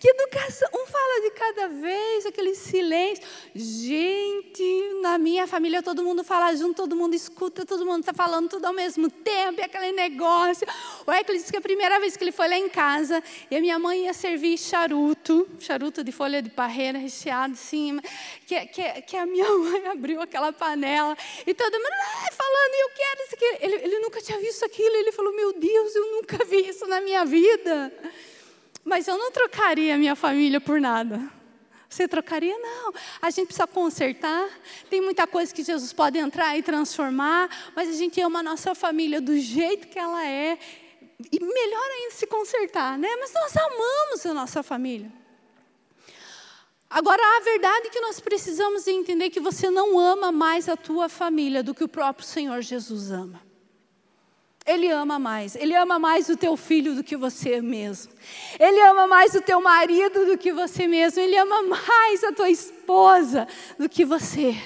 Que 0.00 0.08
educação, 0.08 0.66
um 0.74 0.86
fala 0.86 1.20
de 1.20 1.30
cada 1.32 1.68
vez, 1.68 2.24
aquele 2.24 2.54
silêncio. 2.54 3.22
Gente, 3.54 4.94
na 5.02 5.18
minha 5.18 5.46
família 5.46 5.82
todo 5.82 6.02
mundo 6.02 6.24
fala 6.24 6.56
junto, 6.56 6.76
todo 6.76 6.96
mundo 6.96 7.12
escuta, 7.12 7.66
todo 7.66 7.84
mundo 7.84 8.00
está 8.00 8.14
falando 8.14 8.48
tudo 8.48 8.64
ao 8.64 8.72
mesmo 8.72 9.10
tempo, 9.10 9.60
é 9.60 9.64
aquele 9.64 9.92
negócio. 9.92 10.66
O 11.06 11.12
Eclis 11.12 11.42
disse 11.42 11.52
que 11.52 11.58
a 11.58 11.60
primeira 11.60 12.00
vez 12.00 12.16
que 12.16 12.24
ele 12.24 12.32
foi 12.32 12.48
lá 12.48 12.56
em 12.56 12.70
casa, 12.70 13.22
e 13.50 13.56
a 13.56 13.60
minha 13.60 13.78
mãe 13.78 14.06
ia 14.06 14.14
servir 14.14 14.56
charuto, 14.56 15.46
charuto 15.58 16.02
de 16.02 16.12
folha 16.12 16.40
de 16.40 16.48
parreira 16.48 16.98
recheado 16.98 17.52
em 17.52 17.56
cima, 17.56 18.00
que, 18.46 18.58
que, 18.68 19.02
que 19.02 19.16
a 19.18 19.26
minha 19.26 19.50
mãe 19.52 19.86
abriu 19.88 20.22
aquela 20.22 20.50
panela, 20.50 21.14
e 21.46 21.52
todo 21.52 21.74
mundo 21.74 21.92
ah, 21.92 22.32
falando, 22.32 22.74
eu 22.74 22.90
quero 22.96 23.22
isso 23.26 23.34
aqui. 23.34 23.64
Ele, 23.66 23.74
ele 23.84 23.98
nunca 23.98 24.22
tinha 24.22 24.40
visto 24.40 24.64
aquilo, 24.64 24.96
ele 24.96 25.12
falou, 25.12 25.34
meu 25.34 25.52
Deus, 25.52 25.94
eu 25.94 26.10
nunca 26.12 26.42
vi 26.46 26.70
isso 26.70 26.86
na 26.86 27.02
minha 27.02 27.22
vida. 27.26 27.92
Mas 28.84 29.06
eu 29.06 29.16
não 29.16 29.30
trocaria 29.30 29.96
minha 29.96 30.16
família 30.16 30.60
por 30.60 30.80
nada. 30.80 31.30
Você 31.88 32.06
trocaria? 32.06 32.56
Não. 32.56 32.92
A 33.20 33.30
gente 33.30 33.46
precisa 33.46 33.66
consertar. 33.66 34.48
Tem 34.88 35.00
muita 35.00 35.26
coisa 35.26 35.52
que 35.52 35.64
Jesus 35.64 35.92
pode 35.92 36.18
entrar 36.18 36.56
e 36.56 36.62
transformar, 36.62 37.50
mas 37.74 37.88
a 37.88 37.92
gente 37.92 38.20
ama 38.20 38.38
a 38.38 38.42
nossa 38.42 38.74
família 38.76 39.20
do 39.20 39.36
jeito 39.36 39.88
que 39.88 39.98
ela 39.98 40.24
é. 40.24 40.56
E 41.32 41.38
melhor 41.40 41.90
ainda 41.90 42.14
se 42.14 42.26
consertar, 42.26 42.96
né? 42.96 43.08
Mas 43.18 43.32
nós 43.34 43.56
amamos 43.56 44.24
a 44.24 44.32
nossa 44.32 44.62
família. 44.62 45.12
Agora, 46.88 47.22
a 47.36 47.40
verdade 47.40 47.88
é 47.88 47.90
que 47.90 48.00
nós 48.00 48.20
precisamos 48.20 48.86
entender 48.86 49.30
que 49.30 49.40
você 49.40 49.68
não 49.68 49.98
ama 49.98 50.32
mais 50.32 50.68
a 50.68 50.76
tua 50.76 51.08
família 51.08 51.62
do 51.62 51.74
que 51.74 51.84
o 51.84 51.88
próprio 51.88 52.26
Senhor 52.26 52.62
Jesus 52.62 53.10
ama. 53.10 53.49
Ele 54.70 54.88
ama 54.88 55.18
mais. 55.18 55.56
Ele 55.56 55.74
ama 55.74 55.98
mais 55.98 56.28
o 56.28 56.36
teu 56.36 56.56
filho 56.56 56.94
do 56.94 57.02
que 57.02 57.16
você 57.16 57.60
mesmo. 57.60 58.12
Ele 58.56 58.80
ama 58.82 59.08
mais 59.08 59.34
o 59.34 59.40
teu 59.40 59.60
marido 59.60 60.26
do 60.26 60.38
que 60.38 60.52
você 60.52 60.86
mesmo. 60.86 61.20
Ele 61.20 61.36
ama 61.36 61.64
mais 61.64 62.22
a 62.22 62.30
tua 62.30 62.48
esposa 62.48 63.48
do 63.76 63.88
que 63.88 64.04
você. 64.04 64.56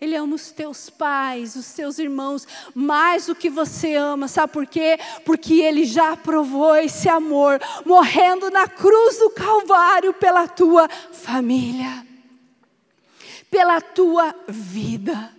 Ele 0.00 0.14
ama 0.14 0.36
os 0.36 0.52
teus 0.52 0.88
pais, 0.88 1.56
os 1.56 1.72
teus 1.72 1.98
irmãos, 1.98 2.46
mais 2.72 3.26
do 3.26 3.34
que 3.34 3.50
você 3.50 3.96
ama. 3.96 4.28
Sabe 4.28 4.52
por 4.52 4.64
quê? 4.64 4.96
Porque 5.24 5.54
ele 5.54 5.84
já 5.84 6.16
provou 6.16 6.76
esse 6.76 7.08
amor, 7.08 7.60
morrendo 7.84 8.48
na 8.48 8.68
cruz 8.68 9.18
do 9.18 9.30
Calvário 9.30 10.14
pela 10.14 10.46
tua 10.46 10.88
família, 11.10 12.06
pela 13.50 13.80
tua 13.80 14.32
vida. 14.46 15.35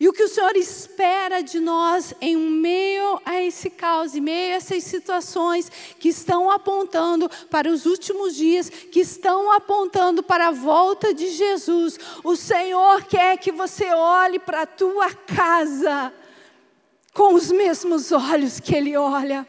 E 0.00 0.08
o 0.08 0.14
que 0.14 0.22
o 0.22 0.28
Senhor 0.28 0.56
espera 0.56 1.42
de 1.42 1.60
nós 1.60 2.14
em 2.22 2.34
meio 2.34 3.20
a 3.22 3.42
esse 3.42 3.68
caos, 3.68 4.14
em 4.14 4.20
meio 4.22 4.54
a 4.54 4.56
essas 4.56 4.82
situações 4.82 5.70
que 5.98 6.08
estão 6.08 6.50
apontando 6.50 7.30
para 7.50 7.68
os 7.68 7.84
últimos 7.84 8.34
dias, 8.34 8.70
que 8.70 9.00
estão 9.00 9.52
apontando 9.52 10.22
para 10.22 10.48
a 10.48 10.52
volta 10.52 11.12
de 11.12 11.28
Jesus. 11.28 11.98
O 12.24 12.34
Senhor 12.34 13.04
quer 13.04 13.36
que 13.36 13.52
você 13.52 13.92
olhe 13.92 14.38
para 14.38 14.62
a 14.62 14.66
tua 14.66 15.12
casa 15.12 16.10
com 17.12 17.34
os 17.34 17.52
mesmos 17.52 18.10
olhos 18.10 18.58
que 18.58 18.74
Ele 18.74 18.96
olha. 18.96 19.46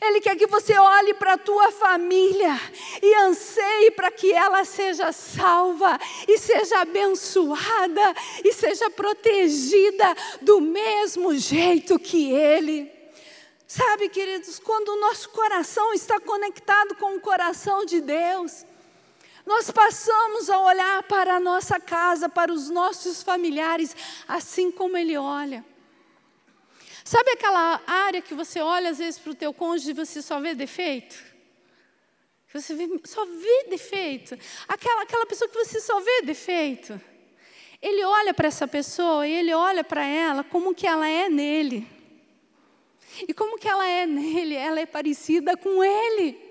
Ele 0.00 0.20
quer 0.20 0.36
que 0.36 0.46
você 0.46 0.76
olhe 0.78 1.14
para 1.14 1.34
a 1.34 1.38
tua 1.38 1.70
família 1.72 2.58
e 3.02 3.14
anseie 3.14 3.90
para 3.90 4.10
que 4.10 4.32
ela 4.32 4.64
seja 4.64 5.12
salva 5.12 5.98
e 6.28 6.38
seja 6.38 6.80
abençoada 6.80 8.14
e 8.44 8.52
seja 8.52 8.90
protegida 8.90 10.14
do 10.40 10.60
mesmo 10.60 11.36
jeito 11.36 11.98
que 11.98 12.32
ele. 12.32 12.92
Sabe, 13.66 14.08
queridos, 14.08 14.58
quando 14.58 14.88
o 14.90 15.00
nosso 15.00 15.30
coração 15.30 15.92
está 15.94 16.20
conectado 16.20 16.94
com 16.96 17.16
o 17.16 17.20
coração 17.20 17.84
de 17.84 18.00
Deus, 18.00 18.64
nós 19.46 19.70
passamos 19.70 20.48
a 20.48 20.58
olhar 20.58 21.02
para 21.04 21.36
a 21.36 21.40
nossa 21.40 21.78
casa, 21.78 22.28
para 22.28 22.52
os 22.52 22.70
nossos 22.70 23.22
familiares, 23.22 23.94
assim 24.26 24.70
como 24.70 24.96
Ele 24.96 25.16
olha. 25.16 25.64
Sabe 27.04 27.32
aquela 27.32 27.82
área 27.86 28.22
que 28.22 28.32
você 28.32 28.60
olha 28.60 28.88
às 28.88 28.98
vezes 28.98 29.18
para 29.18 29.32
o 29.32 29.34
teu 29.34 29.52
cônjuge 29.52 29.90
e 29.90 29.94
você 29.94 30.22
só 30.22 30.40
vê 30.40 30.54
defeito? 30.54 31.14
Você 32.50 32.74
só 33.04 33.26
vê 33.26 33.66
defeito. 33.68 34.38
Aquela, 34.66 35.02
aquela 35.02 35.26
pessoa 35.26 35.48
que 35.50 35.56
você 35.56 35.80
só 35.80 36.00
vê 36.00 36.22
defeito. 36.22 36.98
Ele 37.82 38.02
olha 38.04 38.32
para 38.32 38.48
essa 38.48 38.66
pessoa 38.66 39.28
e 39.28 39.32
ele 39.32 39.52
olha 39.52 39.84
para 39.84 40.06
ela 40.06 40.42
como 40.42 40.74
que 40.74 40.86
ela 40.86 41.06
é 41.06 41.28
nele. 41.28 41.86
E 43.28 43.34
como 43.34 43.58
que 43.58 43.68
ela 43.68 43.86
é 43.86 44.06
nele? 44.06 44.54
Ela 44.54 44.80
é 44.80 44.86
parecida 44.86 45.56
com 45.56 45.84
ele. 45.84 46.43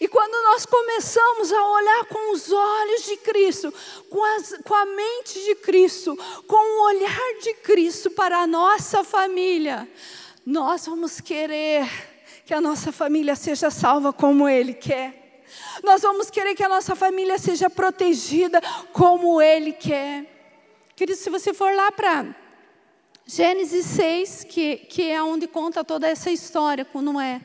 E 0.00 0.08
quando 0.08 0.42
nós 0.44 0.66
começamos 0.66 1.52
a 1.52 1.68
olhar 1.68 2.04
com 2.06 2.32
os 2.32 2.50
olhos 2.50 3.04
de 3.04 3.16
Cristo, 3.18 3.72
com, 4.08 4.24
as, 4.36 4.54
com, 4.64 4.74
a 4.74 4.84
mente 4.84 5.44
de 5.44 5.54
Cristo, 5.56 6.16
com 6.46 6.56
o 6.56 6.84
olhar 6.86 7.38
de 7.42 7.54
Cristo 7.54 8.10
para 8.10 8.38
a 8.38 8.46
nossa 8.46 9.04
família, 9.04 9.88
nós 10.44 10.86
vamos 10.86 11.20
querer 11.20 11.88
que 12.44 12.54
a 12.54 12.60
nossa 12.60 12.90
família 12.90 13.36
seja 13.36 13.70
salva 13.70 14.12
como 14.12 14.48
Ele 14.48 14.74
quer. 14.74 15.44
Nós 15.82 16.02
vamos 16.02 16.30
querer 16.30 16.54
que 16.54 16.62
a 16.62 16.68
nossa 16.68 16.96
família 16.96 17.38
seja 17.38 17.70
protegida 17.70 18.60
como 18.92 19.40
Ele 19.40 19.72
quer. 19.72 20.26
Querido, 20.96 21.18
se 21.18 21.30
você 21.30 21.54
for 21.54 21.74
lá 21.74 21.90
para 21.92 22.34
Gênesis 23.26 23.86
6, 23.86 24.44
que, 24.44 24.76
que 24.76 25.08
é 25.10 25.22
onde 25.22 25.46
conta 25.46 25.84
toda 25.84 26.08
essa 26.08 26.30
história 26.30 26.84
com 26.84 27.00
Noé. 27.00 27.40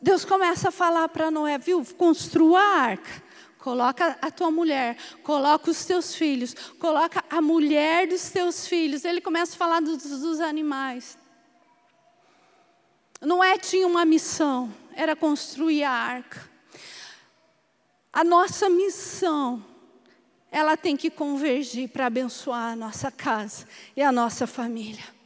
Deus 0.00 0.24
começa 0.24 0.68
a 0.68 0.72
falar 0.72 1.08
para 1.08 1.30
Noé, 1.30 1.58
viu? 1.58 1.84
Construa 1.96 2.60
a 2.60 2.80
arca. 2.80 3.28
Coloca 3.58 4.16
a 4.22 4.30
tua 4.30 4.50
mulher, 4.50 4.96
coloca 5.22 5.70
os 5.70 5.84
teus 5.84 6.14
filhos, 6.14 6.54
coloca 6.78 7.24
a 7.28 7.42
mulher 7.42 8.06
dos 8.06 8.30
teus 8.30 8.68
filhos. 8.68 9.04
Ele 9.04 9.20
começa 9.20 9.54
a 9.54 9.58
falar 9.58 9.80
dos, 9.80 10.04
dos 10.04 10.40
animais. 10.40 11.18
Noé 13.20 13.58
tinha 13.58 13.86
uma 13.86 14.04
missão, 14.04 14.72
era 14.94 15.16
construir 15.16 15.82
a 15.82 15.90
arca. 15.90 16.48
A 18.12 18.22
nossa 18.22 18.70
missão, 18.70 19.64
ela 20.50 20.76
tem 20.76 20.96
que 20.96 21.10
convergir 21.10 21.88
para 21.88 22.06
abençoar 22.06 22.72
a 22.72 22.76
nossa 22.76 23.10
casa 23.10 23.66
e 23.96 24.02
a 24.02 24.12
nossa 24.12 24.46
família. 24.46 25.17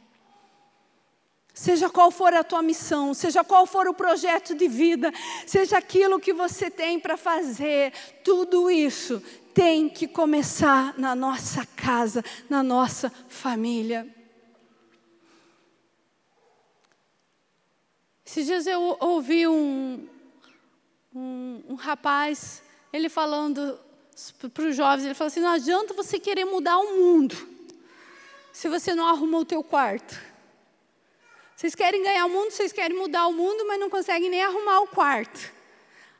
Seja 1.53 1.87
qual 1.87 2.09
for 2.09 2.33
a 2.33 2.43
tua 2.43 2.63
missão, 2.63 3.13
seja 3.13 3.43
qual 3.43 3.67
for 3.67 3.87
o 3.87 3.93
projeto 3.93 4.55
de 4.55 4.67
vida, 4.67 5.13
seja 5.45 5.77
aquilo 5.77 6.19
que 6.19 6.33
você 6.33 6.71
tem 6.71 6.99
para 6.99 7.15
fazer, 7.15 7.93
tudo 8.23 8.71
isso 8.71 9.21
tem 9.53 9.87
que 9.87 10.07
começar 10.07 10.97
na 10.97 11.13
nossa 11.13 11.63
casa, 11.63 12.25
na 12.49 12.63
nossa 12.63 13.11
família. 13.29 14.11
Esses 18.25 18.47
dias 18.47 18.65
eu 18.65 18.97
ouvi 18.99 19.47
um, 19.47 20.09
um, 21.13 21.63
um 21.69 21.75
rapaz, 21.75 22.63
ele 22.91 23.09
falando 23.09 23.79
para 24.51 24.63
os 24.63 24.75
jovens, 24.75 25.05
ele 25.05 25.13
falou 25.13 25.27
assim, 25.27 25.39
não 25.39 25.51
adianta 25.51 25.93
você 25.93 26.19
querer 26.19 26.45
mudar 26.45 26.79
o 26.79 26.97
mundo, 26.97 27.35
se 28.51 28.67
você 28.67 28.95
não 28.95 29.05
arrumou 29.05 29.41
o 29.41 29.45
teu 29.45 29.63
quarto. 29.63 30.32
Vocês 31.63 31.75
querem 31.75 32.03
ganhar 32.03 32.25
o 32.25 32.29
mundo, 32.29 32.51
vocês 32.51 32.73
querem 32.73 32.97
mudar 32.97 33.25
o 33.25 33.31
mundo, 33.31 33.65
mas 33.65 33.79
não 33.79 33.89
conseguem 33.89 34.29
nem 34.29 34.43
arrumar 34.43 34.81
o 34.81 34.87
quarto. 34.87 35.49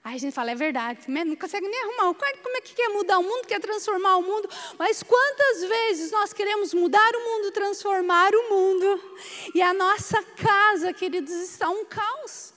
Aí 0.01 0.15
a 0.15 0.17
gente 0.17 0.33
fala, 0.33 0.51
é 0.51 0.55
verdade, 0.55 1.01
não 1.09 1.35
consegue 1.35 1.67
nem 1.67 1.81
arrumar 1.81 2.11
o 2.11 2.15
quarto, 2.15 2.39
como 2.41 2.55
é 2.55 2.61
que 2.61 2.73
quer 2.73 2.87
mudar 2.87 3.19
o 3.19 3.23
mundo, 3.23 3.45
quer 3.45 3.59
transformar 3.59 4.15
o 4.15 4.21
mundo? 4.21 4.49
Mas 4.79 5.03
quantas 5.03 5.65
vezes 5.65 6.11
nós 6.11 6.31
queremos 6.31 6.73
mudar 6.73 7.13
o 7.13 7.19
mundo, 7.19 7.51
transformar 7.51 8.33
o 8.33 8.49
mundo, 8.51 9.17
e 9.53 9.61
a 9.61 9.73
nossa 9.73 10.23
casa, 10.23 10.93
queridos, 10.93 11.33
está 11.33 11.69
um 11.69 11.83
caos. 11.83 12.53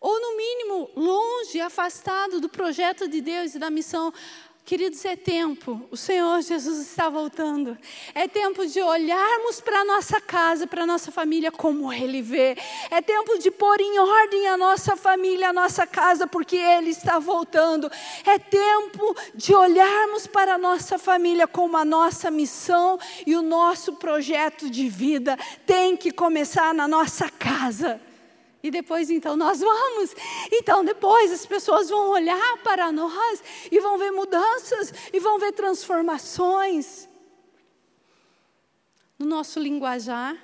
Ou 0.00 0.20
no 0.20 0.36
mínimo, 0.36 0.88
longe, 0.94 1.60
afastado 1.60 2.38
do 2.38 2.48
projeto 2.48 3.08
de 3.08 3.20
Deus 3.20 3.56
e 3.56 3.58
da 3.58 3.70
missão 3.70 4.14
Queridos, 4.64 5.04
é 5.04 5.16
tempo, 5.16 5.82
o 5.90 5.96
Senhor 5.96 6.40
Jesus 6.40 6.78
está 6.78 7.08
voltando. 7.08 7.76
É 8.14 8.28
tempo 8.28 8.64
de 8.64 8.80
olharmos 8.80 9.60
para 9.60 9.80
a 9.80 9.84
nossa 9.84 10.20
casa, 10.20 10.68
para 10.68 10.84
a 10.84 10.86
nossa 10.86 11.10
família 11.10 11.50
como 11.50 11.92
Ele 11.92 12.22
vê. 12.22 12.56
É 12.88 13.02
tempo 13.02 13.38
de 13.38 13.50
pôr 13.50 13.80
em 13.80 13.98
ordem 13.98 14.46
a 14.46 14.56
nossa 14.56 14.96
família, 14.96 15.48
a 15.48 15.52
nossa 15.52 15.84
casa, 15.84 16.28
porque 16.28 16.56
Ele 16.56 16.90
está 16.90 17.18
voltando. 17.18 17.90
É 18.24 18.38
tempo 18.38 19.16
de 19.34 19.52
olharmos 19.52 20.28
para 20.28 20.54
a 20.54 20.58
nossa 20.58 20.96
família 20.96 21.48
como 21.48 21.76
a 21.76 21.84
nossa 21.84 22.30
missão 22.30 23.00
e 23.26 23.34
o 23.34 23.42
nosso 23.42 23.94
projeto 23.94 24.70
de 24.70 24.88
vida 24.88 25.36
tem 25.66 25.96
que 25.96 26.12
começar 26.12 26.72
na 26.72 26.86
nossa 26.86 27.28
casa. 27.28 28.00
E 28.62 28.70
depois, 28.70 29.10
então, 29.10 29.36
nós 29.36 29.60
vamos. 29.60 30.14
Então, 30.52 30.84
depois, 30.84 31.32
as 31.32 31.44
pessoas 31.44 31.90
vão 31.90 32.10
olhar 32.10 32.58
para 32.58 32.92
nós 32.92 33.42
e 33.70 33.80
vão 33.80 33.98
ver 33.98 34.12
mudanças 34.12 34.92
e 35.12 35.18
vão 35.18 35.38
ver 35.38 35.52
transformações 35.52 37.08
no 39.18 39.26
nosso 39.26 39.58
linguajar, 39.58 40.36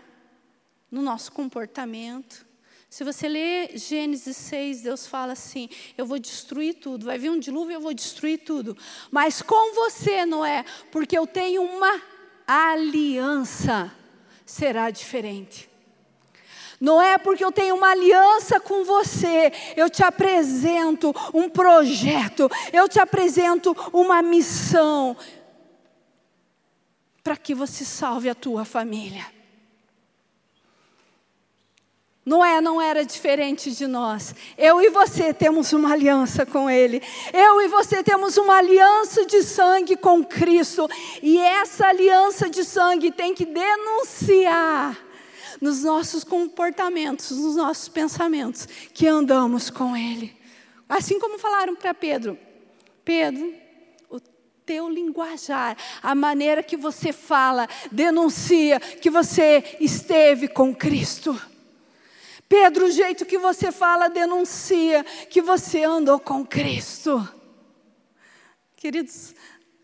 no 0.90 1.00
nosso 1.02 1.30
comportamento. 1.30 2.46
Se 2.90 3.04
você 3.04 3.28
ler 3.28 3.76
Gênesis 3.76 4.36
6, 4.36 4.82
Deus 4.82 5.06
fala 5.06 5.34
assim: 5.34 5.68
Eu 5.96 6.06
vou 6.06 6.18
destruir 6.18 6.74
tudo. 6.74 7.06
Vai 7.06 7.18
vir 7.18 7.30
um 7.30 7.38
dilúvio, 7.38 7.74
eu 7.74 7.80
vou 7.80 7.92
destruir 7.92 8.38
tudo. 8.38 8.76
Mas 9.10 9.42
com 9.42 9.74
você, 9.74 10.24
Noé, 10.24 10.64
porque 10.90 11.16
eu 11.16 11.26
tenho 11.26 11.62
uma 11.62 12.00
aliança, 12.46 13.94
será 14.46 14.90
diferente. 14.90 15.67
Não 16.80 17.02
é 17.02 17.18
porque 17.18 17.44
eu 17.44 17.50
tenho 17.50 17.74
uma 17.74 17.90
aliança 17.90 18.60
com 18.60 18.84
você, 18.84 19.52
eu 19.76 19.90
te 19.90 20.02
apresento 20.02 21.14
um 21.34 21.48
projeto, 21.48 22.48
eu 22.72 22.88
te 22.88 23.00
apresento 23.00 23.76
uma 23.92 24.22
missão 24.22 25.16
para 27.22 27.36
que 27.36 27.54
você 27.54 27.84
salve 27.84 28.28
a 28.28 28.34
tua 28.34 28.64
família. 28.64 29.26
Noé 32.24 32.60
não 32.60 32.80
era 32.80 33.06
diferente 33.06 33.72
de 33.72 33.86
nós. 33.86 34.34
Eu 34.58 34.82
e 34.82 34.90
você 34.90 35.32
temos 35.32 35.72
uma 35.72 35.94
aliança 35.94 36.44
com 36.44 36.68
Ele. 36.68 37.02
Eu 37.32 37.62
e 37.62 37.68
você 37.68 38.02
temos 38.02 38.36
uma 38.36 38.58
aliança 38.58 39.24
de 39.24 39.42
sangue 39.42 39.96
com 39.96 40.22
Cristo. 40.22 40.86
E 41.22 41.38
essa 41.38 41.86
aliança 41.86 42.50
de 42.50 42.64
sangue 42.64 43.10
tem 43.10 43.34
que 43.34 43.46
denunciar 43.46 45.07
nos 45.60 45.82
nossos 45.82 46.24
comportamentos, 46.24 47.30
nos 47.30 47.56
nossos 47.56 47.88
pensamentos, 47.88 48.66
que 48.92 49.06
andamos 49.06 49.70
com 49.70 49.96
Ele. 49.96 50.36
Assim 50.88 51.18
como 51.18 51.38
falaram 51.38 51.76
para 51.76 51.92
Pedro: 51.92 52.38
Pedro, 53.04 53.54
o 54.08 54.20
teu 54.64 54.88
linguajar, 54.88 55.76
a 56.02 56.14
maneira 56.14 56.62
que 56.62 56.76
você 56.76 57.12
fala, 57.12 57.68
denuncia 57.90 58.80
que 58.80 59.10
você 59.10 59.76
esteve 59.80 60.48
com 60.48 60.74
Cristo. 60.74 61.40
Pedro, 62.48 62.86
o 62.86 62.90
jeito 62.90 63.26
que 63.26 63.36
você 63.36 63.70
fala 63.70 64.08
denuncia 64.08 65.04
que 65.04 65.42
você 65.42 65.84
andou 65.84 66.18
com 66.18 66.46
Cristo. 66.46 67.28
Queridos, 68.74 69.34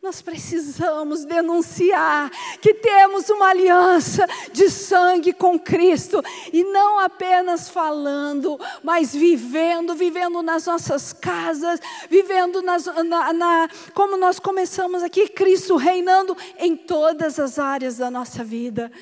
nós 0.05 0.21
precisamos 0.21 1.25
denunciar 1.25 2.31
que 2.61 2.75
temos 2.75 3.31
uma 3.31 3.49
aliança 3.49 4.27
de 4.53 4.69
sangue 4.69 5.33
com 5.33 5.59
Cristo 5.59 6.23
e 6.53 6.62
não 6.62 6.99
apenas 6.99 7.71
falando, 7.71 8.61
mas 8.83 9.14
vivendo, 9.14 9.95
vivendo 9.95 10.43
nas 10.43 10.67
nossas 10.67 11.14
casas, 11.14 11.81
vivendo 12.11 12.61
nas, 12.61 12.85
na, 12.85 13.33
na, 13.33 13.69
como 13.95 14.19
nós 14.19 14.38
começamos 14.38 15.03
aqui, 15.03 15.27
Cristo 15.27 15.77
reinando 15.77 16.37
em 16.59 16.77
todas 16.77 17.40
as 17.40 17.59
áreas 17.59 17.97
da 17.97 18.11
nossa 18.11 18.45
vida. 18.45 18.93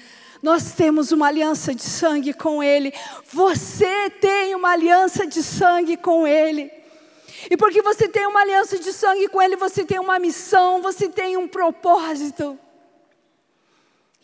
Nós 0.40 0.70
temos 0.70 1.10
uma 1.10 1.26
aliança 1.26 1.74
de 1.74 1.82
sangue 1.82 2.32
com 2.32 2.62
Ele. 2.62 2.94
Você 3.32 4.08
tem 4.20 4.54
uma 4.54 4.70
aliança 4.70 5.26
de 5.26 5.42
sangue 5.42 5.96
com 5.96 6.28
Ele. 6.28 6.81
E 7.50 7.56
porque 7.56 7.82
você 7.82 8.08
tem 8.08 8.26
uma 8.26 8.40
aliança 8.40 8.78
de 8.78 8.92
sangue 8.92 9.28
com 9.28 9.40
Ele, 9.40 9.56
você 9.56 9.84
tem 9.84 9.98
uma 9.98 10.18
missão, 10.18 10.82
você 10.82 11.08
tem 11.08 11.36
um 11.36 11.48
propósito. 11.48 12.58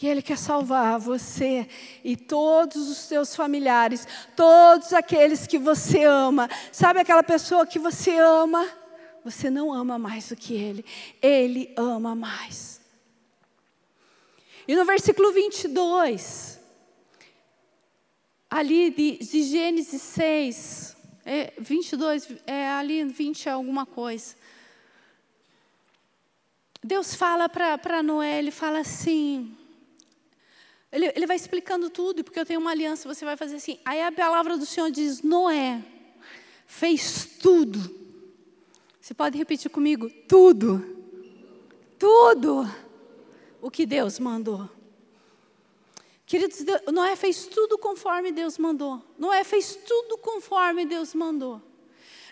E 0.01 0.07
Ele 0.07 0.23
quer 0.23 0.39
salvar 0.39 0.99
você 0.99 1.69
e 2.05 2.17
todos 2.17 2.89
os 2.89 2.99
seus 2.99 3.35
familiares, 3.35 4.07
todos 4.37 4.93
aqueles 4.93 5.47
que 5.47 5.59
você 5.59 6.05
ama. 6.05 6.49
Sabe 6.71 7.01
aquela 7.01 7.23
pessoa 7.23 7.67
que 7.67 7.79
você 7.79 8.17
ama? 8.17 8.67
Você 9.25 9.51
não 9.51 9.73
ama 9.73 9.99
mais 9.99 10.29
do 10.29 10.37
que 10.37 10.55
Ele, 10.55 10.85
Ele 11.21 11.73
ama 11.77 12.15
mais. 12.15 12.81
E 14.69 14.77
no 14.77 14.85
versículo 14.85 15.33
22, 15.33 16.61
ali 18.49 18.91
de, 18.91 19.19
de 19.19 19.43
Gênesis 19.43 20.03
6, 20.03 20.97
é, 21.29 21.53
22, 21.59 22.27
é 22.47 22.69
ali 22.69 23.05
20 23.05 23.51
alguma 23.51 23.85
coisa. 23.85 24.35
Deus 26.83 27.15
fala 27.15 27.51
para 27.51 28.03
Noé, 28.03 28.39
ele 28.39 28.51
fala 28.51 28.79
assim, 28.79 29.55
ele, 30.91 31.13
ele 31.15 31.27
vai 31.27 31.37
explicando 31.37 31.91
tudo, 31.91 32.25
porque 32.25 32.41
eu 32.41 32.47
tenho 32.47 32.61
uma 32.61 32.71
aliança, 32.71 33.13
você 33.13 33.27
vai 33.27 33.37
fazer 33.37 33.57
assim. 33.57 33.79
Aí 33.85 34.03
a 34.03 34.11
palavra 34.11 34.57
do 34.57 34.65
Senhor 34.65 34.91
diz: 34.91 35.21
Noé 35.21 35.83
fez 36.67 37.27
tudo. 37.43 37.79
Você 38.99 39.13
pode 39.13 39.37
repetir 39.37 39.71
comigo? 39.71 40.09
Tudo. 40.27 40.97
Tudo 41.99 42.67
o 43.61 43.71
que 43.71 43.85
Deus 43.85 44.19
mandou. 44.19 44.78
Queridos, 46.29 46.59
Noé 46.93 47.17
fez 47.17 47.47
tudo 47.47 47.79
conforme 47.79 48.31
Deus 48.31 48.59
mandou. 48.59 49.03
Noé 49.19 49.43
fez 49.45 49.75
tudo 49.75 50.19
conforme 50.19 50.85
Deus 50.85 51.15
mandou. 51.15 51.59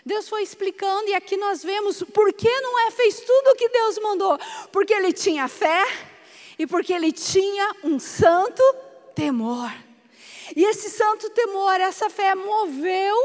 Deus 0.05 0.29
foi 0.29 0.43
explicando, 0.43 1.09
e 1.09 1.15
aqui 1.15 1.35
nós 1.35 1.63
vemos 1.63 2.03
por 2.03 2.31
que 2.31 2.47
Noé 2.47 2.91
fez 2.91 3.19
tudo 3.19 3.47
o 3.49 3.55
que 3.55 3.67
Deus 3.67 3.97
mandou. 3.97 4.37
Porque 4.71 4.93
ele 4.93 5.11
tinha 5.11 5.47
fé 5.47 5.83
e 6.59 6.67
porque 6.67 6.93
ele 6.93 7.11
tinha 7.11 7.75
um 7.83 7.99
santo 7.99 8.61
temor. 9.15 9.73
E 10.55 10.63
esse 10.63 10.89
santo 10.89 11.29
temor, 11.31 11.79
essa 11.81 12.09
fé 12.09 12.33
moveu 12.33 13.15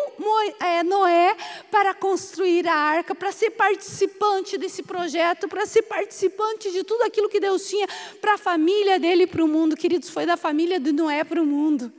é, 0.61 0.83
Noé 0.83 1.37
para 1.71 1.95
construir 1.95 2.67
a 2.67 2.75
arca, 2.75 3.15
para 3.15 3.31
ser 3.31 3.51
participante 3.51 4.59
desse 4.59 4.83
projeto, 4.83 5.49
para 5.49 5.65
ser 5.67 5.83
participante 5.83 6.71
de 6.73 6.83
tudo 6.83 7.03
aquilo 7.03 7.29
que 7.29 7.41
Deus 7.41 7.69
tinha 7.69 7.87
para 8.21 8.35
a 8.35 8.39
família 8.39 8.99
dele 8.99 9.25
e 9.25 9.27
para 9.27 9.45
o 9.45 9.49
mundo. 9.49 9.77
Queridos, 9.77 10.11
foi 10.11 10.27
da 10.27 10.37
família 10.37 10.81
de 10.81 10.93
Noé 10.93 11.23
para 11.25 11.41
o 11.41 11.47
mundo. 11.47 11.93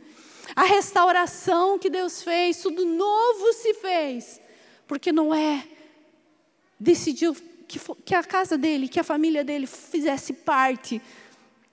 A 0.56 0.64
restauração 0.64 1.80
que 1.80 1.90
Deus 1.90 2.22
fez, 2.22 2.58
tudo 2.58 2.86
novo 2.86 3.54
se 3.54 3.74
fez, 3.76 4.42
porque 4.88 5.12
Noé 5.12 5.64
decidiu 6.80 7.36
que, 7.68 7.80
que 8.06 8.14
a 8.14 8.24
casa 8.24 8.58
dele, 8.58 8.88
que 8.88 9.00
a 9.00 9.04
família 9.04 9.44
dele 9.44 9.66
fizesse 9.66 10.34
parte 10.34 11.02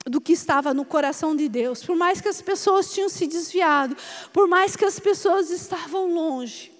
do 0.05 0.19
que 0.19 0.33
estava 0.33 0.73
no 0.73 0.85
coração 0.85 1.35
de 1.35 1.47
Deus. 1.47 1.83
Por 1.83 1.95
mais 1.95 2.21
que 2.21 2.27
as 2.27 2.41
pessoas 2.41 2.93
tinham 2.93 3.09
se 3.09 3.27
desviado, 3.27 3.95
por 4.33 4.47
mais 4.47 4.75
que 4.75 4.85
as 4.85 4.99
pessoas 4.99 5.49
estavam 5.49 6.13
longe, 6.13 6.71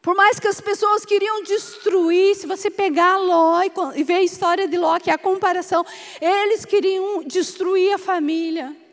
por 0.00 0.14
mais 0.14 0.38
que 0.38 0.46
as 0.46 0.60
pessoas 0.60 1.06
queriam 1.06 1.42
destruir, 1.42 2.36
se 2.36 2.46
você 2.46 2.70
pegar 2.70 3.16
Ló 3.16 3.62
e 3.94 4.04
ver 4.04 4.16
a 4.16 4.22
história 4.22 4.68
de 4.68 4.76
Ló, 4.76 4.98
que 4.98 5.10
é 5.10 5.14
a 5.14 5.18
comparação, 5.18 5.84
eles 6.20 6.66
queriam 6.66 7.24
destruir 7.24 7.94
a 7.94 7.98
família. 7.98 8.83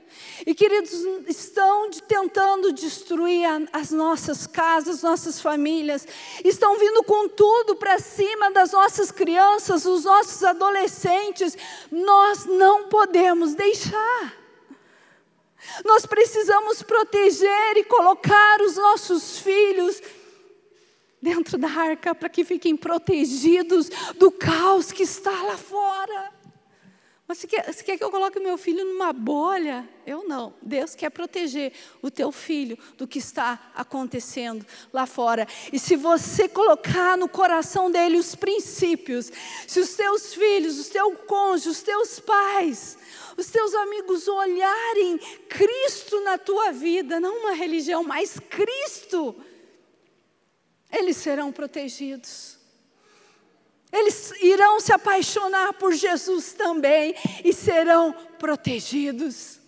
E 0.46 0.56
queridos, 0.56 0.92
estão 1.28 1.90
tentando 2.08 2.74
destruir 2.74 3.46
as 3.72 3.92
nossas 3.92 4.48
casas, 4.48 5.04
nossas 5.04 5.40
famílias, 5.40 6.08
estão 6.44 6.78
vindo 6.80 7.04
com 7.04 7.30
tudo 7.30 7.76
para 7.76 8.00
cima 8.00 8.52
das 8.52 8.72
nossas 8.72 9.12
crianças, 9.12 9.84
dos 9.84 10.06
nossos 10.06 10.44
adolescentes. 10.44 11.56
Nós 11.92 12.46
não 12.46 12.88
podemos 12.88 13.54
deixar. 13.54 14.42
Nós 15.86 16.06
precisamos 16.06 16.82
proteger 16.82 17.78
e 17.78 17.84
colocar 17.84 18.62
os 18.62 18.76
nossos 18.76 19.38
filhos 19.40 20.02
dentro 21.22 21.58
da 21.58 21.68
arca 21.68 22.16
para 22.16 22.30
que 22.30 22.44
fiquem 22.44 22.76
protegidos 22.76 23.90
do 24.16 24.32
caos 24.32 24.92
que 24.92 25.04
está 25.04 25.44
lá 25.44 25.58
fora. 25.58 26.41
Mas 27.32 27.38
você 27.38 27.48
quer, 27.48 27.64
você 27.64 27.82
quer 27.82 27.98
que 27.98 28.04
eu 28.04 28.12
coloque 28.12 28.42
meu 28.42 28.58
filho 28.58 28.84
numa 28.84 29.14
bolha? 29.14 29.88
Eu 30.06 30.28
não. 30.28 30.54
Deus 30.62 30.96
quer 30.96 31.10
proteger 31.10 31.72
o 32.02 32.12
teu 32.12 32.30
filho 32.30 32.78
do 32.98 33.08
que 33.08 33.20
está 33.20 33.72
acontecendo 33.74 34.66
lá 34.92 35.06
fora. 35.06 35.48
E 35.72 35.80
se 35.80 35.96
você 35.96 36.50
colocar 36.50 37.18
no 37.18 37.30
coração 37.30 37.90
dele 37.90 38.18
os 38.18 38.36
princípios, 38.36 39.32
se 39.66 39.80
os 39.80 39.94
teus 39.94 40.34
filhos, 40.34 40.78
os 40.78 40.90
teus 40.90 41.18
cônjuges, 41.26 41.78
os 41.78 41.82
teus 41.82 42.20
pais, 42.20 42.98
os 43.38 43.48
teus 43.48 43.74
amigos 43.76 44.28
olharem 44.28 45.18
Cristo 45.48 46.20
na 46.26 46.38
tua 46.38 46.74
vida, 46.74 47.18
não 47.18 47.44
uma 47.44 47.54
religião, 47.54 48.04
mas 48.04 48.42
Cristo, 48.50 49.34
eles 50.92 51.16
serão 51.16 51.50
protegidos. 51.50 52.60
Eles 53.92 54.32
irão 54.42 54.80
se 54.80 54.94
apaixonar 54.94 55.74
por 55.74 55.94
Jesus 55.94 56.54
também 56.54 57.14
e 57.44 57.52
serão 57.52 58.14
protegidos. 58.40 59.60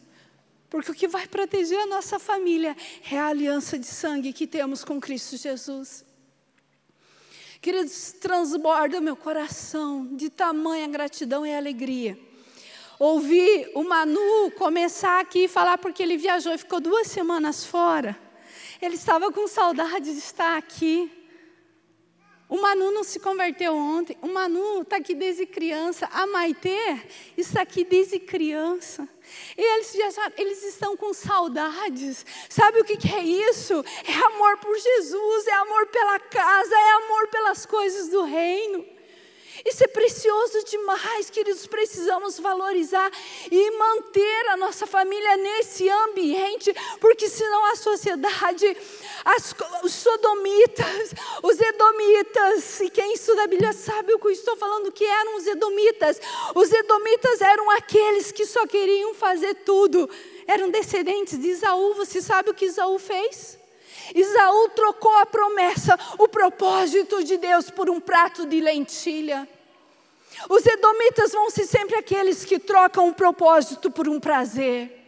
Porque 0.69 0.91
o 0.91 0.93
que 0.95 1.07
vai 1.07 1.27
proteger 1.27 1.77
a 1.79 1.85
nossa 1.85 2.17
família 2.17 2.75
é 3.11 3.19
a 3.19 3.27
aliança 3.27 3.77
de 3.77 3.85
sangue 3.85 4.33
que 4.33 4.47
temos 4.47 4.83
com 4.83 4.99
Cristo 4.99 5.37
Jesus. 5.37 6.05
Queridos, 7.61 8.13
transborda 8.13 8.99
meu 8.99 9.15
coração 9.15 10.15
de 10.15 10.29
tamanha 10.29 10.87
gratidão 10.87 11.45
e 11.45 11.55
alegria. 11.55 12.17
Ouvi 12.99 13.69
o 13.75 13.83
Manu 13.83 14.51
começar 14.57 15.19
aqui 15.19 15.45
e 15.45 15.47
falar 15.47 15.77
porque 15.77 16.01
ele 16.01 16.17
viajou 16.17 16.53
e 16.53 16.57
ficou 16.57 16.79
duas 16.79 17.07
semanas 17.07 17.65
fora. 17.65 18.17
Ele 18.81 18.95
estava 18.95 19.31
com 19.31 19.47
saudade 19.47 20.11
de 20.11 20.17
estar 20.17 20.57
aqui. 20.57 21.11
O 22.53 22.61
Manu 22.61 22.91
não 22.91 23.03
se 23.03 23.19
converteu 23.19 23.75
ontem. 23.75 24.15
O 24.21 24.27
Manu 24.27 24.83
está 24.83 24.97
aqui 24.97 25.15
desde 25.15 25.43
criança. 25.43 26.07
A 26.13 26.27
Maitê 26.27 26.99
está 27.35 27.63
aqui 27.63 27.83
desde 27.83 28.19
criança. 28.19 29.09
E 29.57 29.61
eles, 29.73 29.91
já, 29.91 30.31
eles 30.37 30.63
estão 30.63 30.95
com 30.95 31.11
saudades. 31.15 32.23
Sabe 32.47 32.79
o 32.79 32.83
que, 32.83 32.95
que 32.95 33.11
é 33.11 33.23
isso? 33.23 33.83
É 34.07 34.13
amor 34.27 34.59
por 34.59 34.77
Jesus, 34.77 35.47
é 35.47 35.53
amor 35.53 35.87
pela 35.87 36.19
casa, 36.19 36.75
é 36.75 36.91
amor 37.03 37.27
pelas 37.29 37.65
coisas 37.65 38.09
do 38.09 38.21
reino. 38.21 38.85
Isso 39.65 39.83
é 39.83 39.87
precioso 39.87 40.63
demais, 40.65 41.29
queridos. 41.29 41.67
Precisamos 41.67 42.39
valorizar 42.39 43.11
e 43.51 43.71
manter 43.71 44.47
a 44.49 44.57
nossa 44.57 44.87
família 44.87 45.37
nesse 45.37 45.87
ambiente, 45.89 46.73
porque 46.99 47.29
senão 47.29 47.65
a 47.65 47.75
sociedade, 47.75 48.77
as, 49.23 49.55
os 49.83 49.93
sodomitas, 49.93 51.13
os 51.43 51.59
edomitas, 51.59 52.79
e 52.81 52.89
quem 52.89 53.13
estuda 53.13 53.43
a 53.43 53.47
Bíblia 53.47 53.73
sabe 53.73 54.13
o 54.13 54.19
que 54.19 54.27
eu 54.27 54.31
estou 54.31 54.57
falando, 54.57 54.91
que 54.91 55.05
eram 55.05 55.37
os 55.37 55.47
edomitas. 55.47 56.19
Os 56.55 56.71
edomitas 56.71 57.41
eram 57.41 57.69
aqueles 57.71 58.31
que 58.31 58.45
só 58.45 58.65
queriam 58.65 59.13
fazer 59.13 59.53
tudo, 59.65 60.09
eram 60.47 60.69
descendentes 60.69 61.39
de 61.39 61.49
Isaú. 61.49 61.93
Você 61.95 62.21
sabe 62.21 62.49
o 62.49 62.53
que 62.53 62.65
Isaú 62.65 62.97
fez? 62.97 63.62
Isaú 64.13 64.69
trocou 64.69 65.15
a 65.17 65.25
promessa, 65.25 65.97
o 66.17 66.27
propósito 66.27 67.23
de 67.23 67.37
Deus 67.37 67.69
por 67.69 67.89
um 67.89 67.99
prato 67.99 68.45
de 68.45 68.61
lentilha. 68.61 69.47
Os 70.49 70.65
edomitas 70.65 71.31
vão 71.31 71.49
ser 71.49 71.65
sempre 71.65 71.95
aqueles 71.95 72.43
que 72.45 72.59
trocam 72.59 73.09
o 73.09 73.13
propósito 73.13 73.89
por 73.89 74.07
um 74.07 74.19
prazer. 74.19 74.99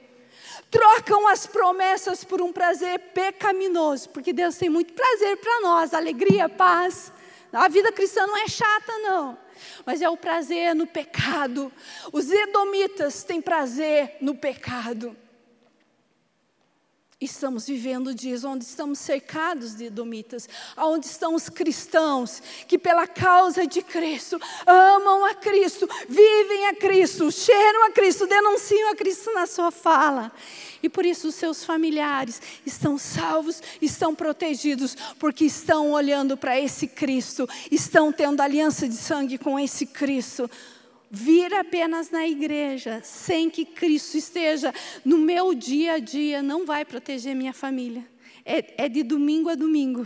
Trocam 0.72 1.28
as 1.28 1.46
promessas 1.46 2.24
por 2.24 2.42
um 2.42 2.52
prazer 2.52 3.00
pecaminoso, 3.14 4.10
porque 4.10 4.34
Deus 4.34 4.58
tem 4.58 4.70
muito 4.70 4.94
prazer 4.94 5.38
para 5.38 5.62
nós, 5.62 5.94
alegria, 5.94 6.50
paz. 6.50 7.12
A 7.54 7.68
vida 7.70 7.92
cristã 7.92 8.26
não 8.28 8.38
é 8.38 8.48
chata, 8.48 8.92
não, 9.00 9.38
mas 9.86 10.02
é 10.02 10.10
o 10.10 10.18
prazer 10.18 10.76
no 10.76 10.86
pecado. 10.86 11.72
Os 12.12 12.30
edomitas 12.30 13.24
têm 13.24 13.42
prazer 13.42 14.18
no 14.20 14.36
pecado. 14.36 15.16
Estamos 17.20 17.66
vivendo 17.66 18.14
dias 18.14 18.44
onde 18.44 18.66
estamos 18.66 19.00
cercados 19.00 19.74
de 19.74 19.90
domitas, 19.90 20.50
onde 20.76 21.06
estão 21.06 21.34
os 21.34 21.48
cristãos 21.48 22.44
que, 22.68 22.78
pela 22.78 23.08
causa 23.08 23.66
de 23.66 23.82
Cristo, 23.82 24.38
amam 24.68 25.24
a 25.24 25.34
Cristo, 25.34 25.88
vivem 26.10 26.68
a 26.68 26.76
Cristo, 26.76 27.32
cheiram 27.32 27.86
a 27.86 27.92
Cristo, 27.92 28.28
denunciam 28.28 28.92
a 28.92 28.96
Cristo 28.98 29.34
na 29.34 29.48
sua 29.48 29.72
fala. 29.72 30.30
E 30.84 30.90
por 30.90 31.06
isso 31.06 31.30
os 31.30 31.36
seus 31.36 31.64
familiares 31.64 32.42
estão 32.66 32.98
salvos, 32.98 33.64
estão 33.82 34.14
protegidos, 34.14 34.94
porque 35.18 35.46
estão 35.46 35.94
olhando 35.94 36.36
para 36.36 36.60
esse 36.60 36.86
Cristo, 36.86 37.48
estão 37.72 38.12
tendo 38.12 38.42
aliança 38.42 38.90
de 38.90 38.96
sangue 38.96 39.38
com 39.38 39.58
esse 39.58 39.86
Cristo 39.86 40.52
vir 41.10 41.54
apenas 41.54 42.10
na 42.10 42.28
igreja, 42.28 43.02
sem 43.04 43.50
que 43.50 43.66
Cristo 43.66 44.18
esteja 44.18 44.74
no 45.04 45.18
meu 45.18 45.54
dia 45.54 45.94
a 45.94 46.00
dia, 46.00 46.42
não 46.42 46.66
vai 46.66 46.84
proteger 46.86 47.36
minha 47.36 47.54
família. 47.54 48.06
É, 48.46 48.86
é 48.86 48.90
de 48.90 49.04
domingo 49.04 49.50
a 49.50 49.56
domingo. 49.56 50.06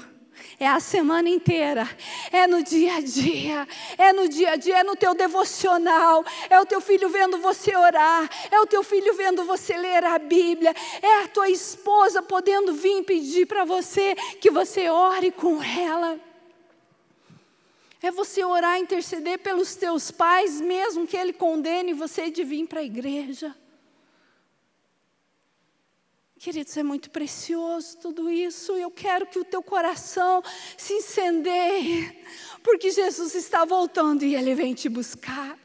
É 0.59 0.67
a 0.67 0.79
semana 0.79 1.29
inteira, 1.29 1.89
é 2.31 2.47
no 2.47 2.63
dia 2.63 2.95
a 2.95 3.01
dia, 3.01 3.67
é 3.97 4.13
no 4.13 4.27
dia 4.27 4.51
a 4.51 4.55
dia, 4.55 4.79
é 4.79 4.83
no 4.83 4.95
teu 4.95 5.13
devocional, 5.13 6.23
é 6.49 6.59
o 6.59 6.65
teu 6.65 6.79
filho 6.81 7.09
vendo 7.09 7.37
você 7.39 7.75
orar, 7.75 8.29
é 8.49 8.59
o 8.59 8.65
teu 8.65 8.83
filho 8.83 9.13
vendo 9.15 9.43
você 9.43 9.75
ler 9.75 10.03
a 10.03 10.17
Bíblia, 10.17 10.73
é 11.01 11.23
a 11.23 11.27
tua 11.27 11.49
esposa 11.49 12.21
podendo 12.21 12.73
vir 12.73 13.03
pedir 13.03 13.45
para 13.45 13.65
você 13.65 14.15
que 14.39 14.49
você 14.49 14.89
ore 14.89 15.31
com 15.31 15.61
ela. 15.61 16.19
É 18.01 18.11
você 18.11 18.43
orar, 18.43 18.79
interceder 18.79 19.39
pelos 19.39 19.75
teus 19.75 20.09
pais, 20.09 20.61
mesmo 20.61 21.05
que 21.05 21.17
ele 21.17 21.33
condene 21.33 21.93
você 21.93 22.29
de 22.29 22.43
vir 22.43 22.65
para 22.67 22.79
a 22.79 22.83
igreja. 22.83 23.55
Queridos, 26.39 26.77
é 26.77 26.83
muito 26.83 27.09
precioso 27.11 27.97
tudo 27.97 28.29
isso. 28.29 28.71
Eu 28.71 28.89
quero 28.89 29.27
que 29.27 29.37
o 29.37 29.43
teu 29.43 29.61
coração 29.61 30.41
se 30.77 30.93
incendeie, 30.93 32.23
porque 32.63 32.89
Jesus 32.91 33.35
está 33.35 33.65
voltando 33.65 34.23
e 34.23 34.35
ele 34.35 34.55
vem 34.55 34.73
te 34.73 34.87
buscar. 34.87 35.59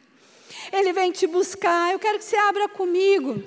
Ele 0.72 0.92
vem 0.92 1.12
te 1.12 1.28
buscar. 1.28 1.92
Eu 1.92 2.00
quero 2.00 2.18
que 2.18 2.24
você 2.24 2.36
abra 2.36 2.68
comigo 2.68 3.40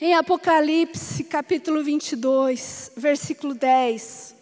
em 0.00 0.14
Apocalipse, 0.14 1.24
capítulo 1.24 1.82
22, 1.82 2.92
versículo 2.96 3.52
10. 3.52 4.33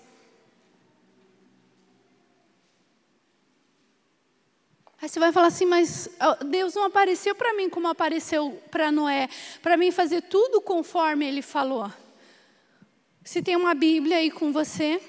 Aí 5.03 5.09
você 5.09 5.19
vai 5.19 5.33
falar 5.33 5.49
assim, 5.49 5.67
mas 5.67 6.09
Deus 6.47 6.75
não 6.75 6.85
apareceu 6.85 7.35
para 7.35 7.53
mim 7.55 7.69
como 7.69 7.89
apareceu 7.89 8.63
para 8.71 8.93
Noé, 8.93 9.29
para 9.61 9.77
mim 9.77 9.91
fazer 9.91 10.23
tudo 10.23 10.61
conforme 10.61 11.27
ele 11.27 11.43
falou. 11.43 11.91
Se 13.25 13.43
tem 13.43 13.57
uma 13.57 13.75
Bíblia 13.75 14.19
aí 14.19 14.31
com 14.31 14.53
você, 14.53 15.03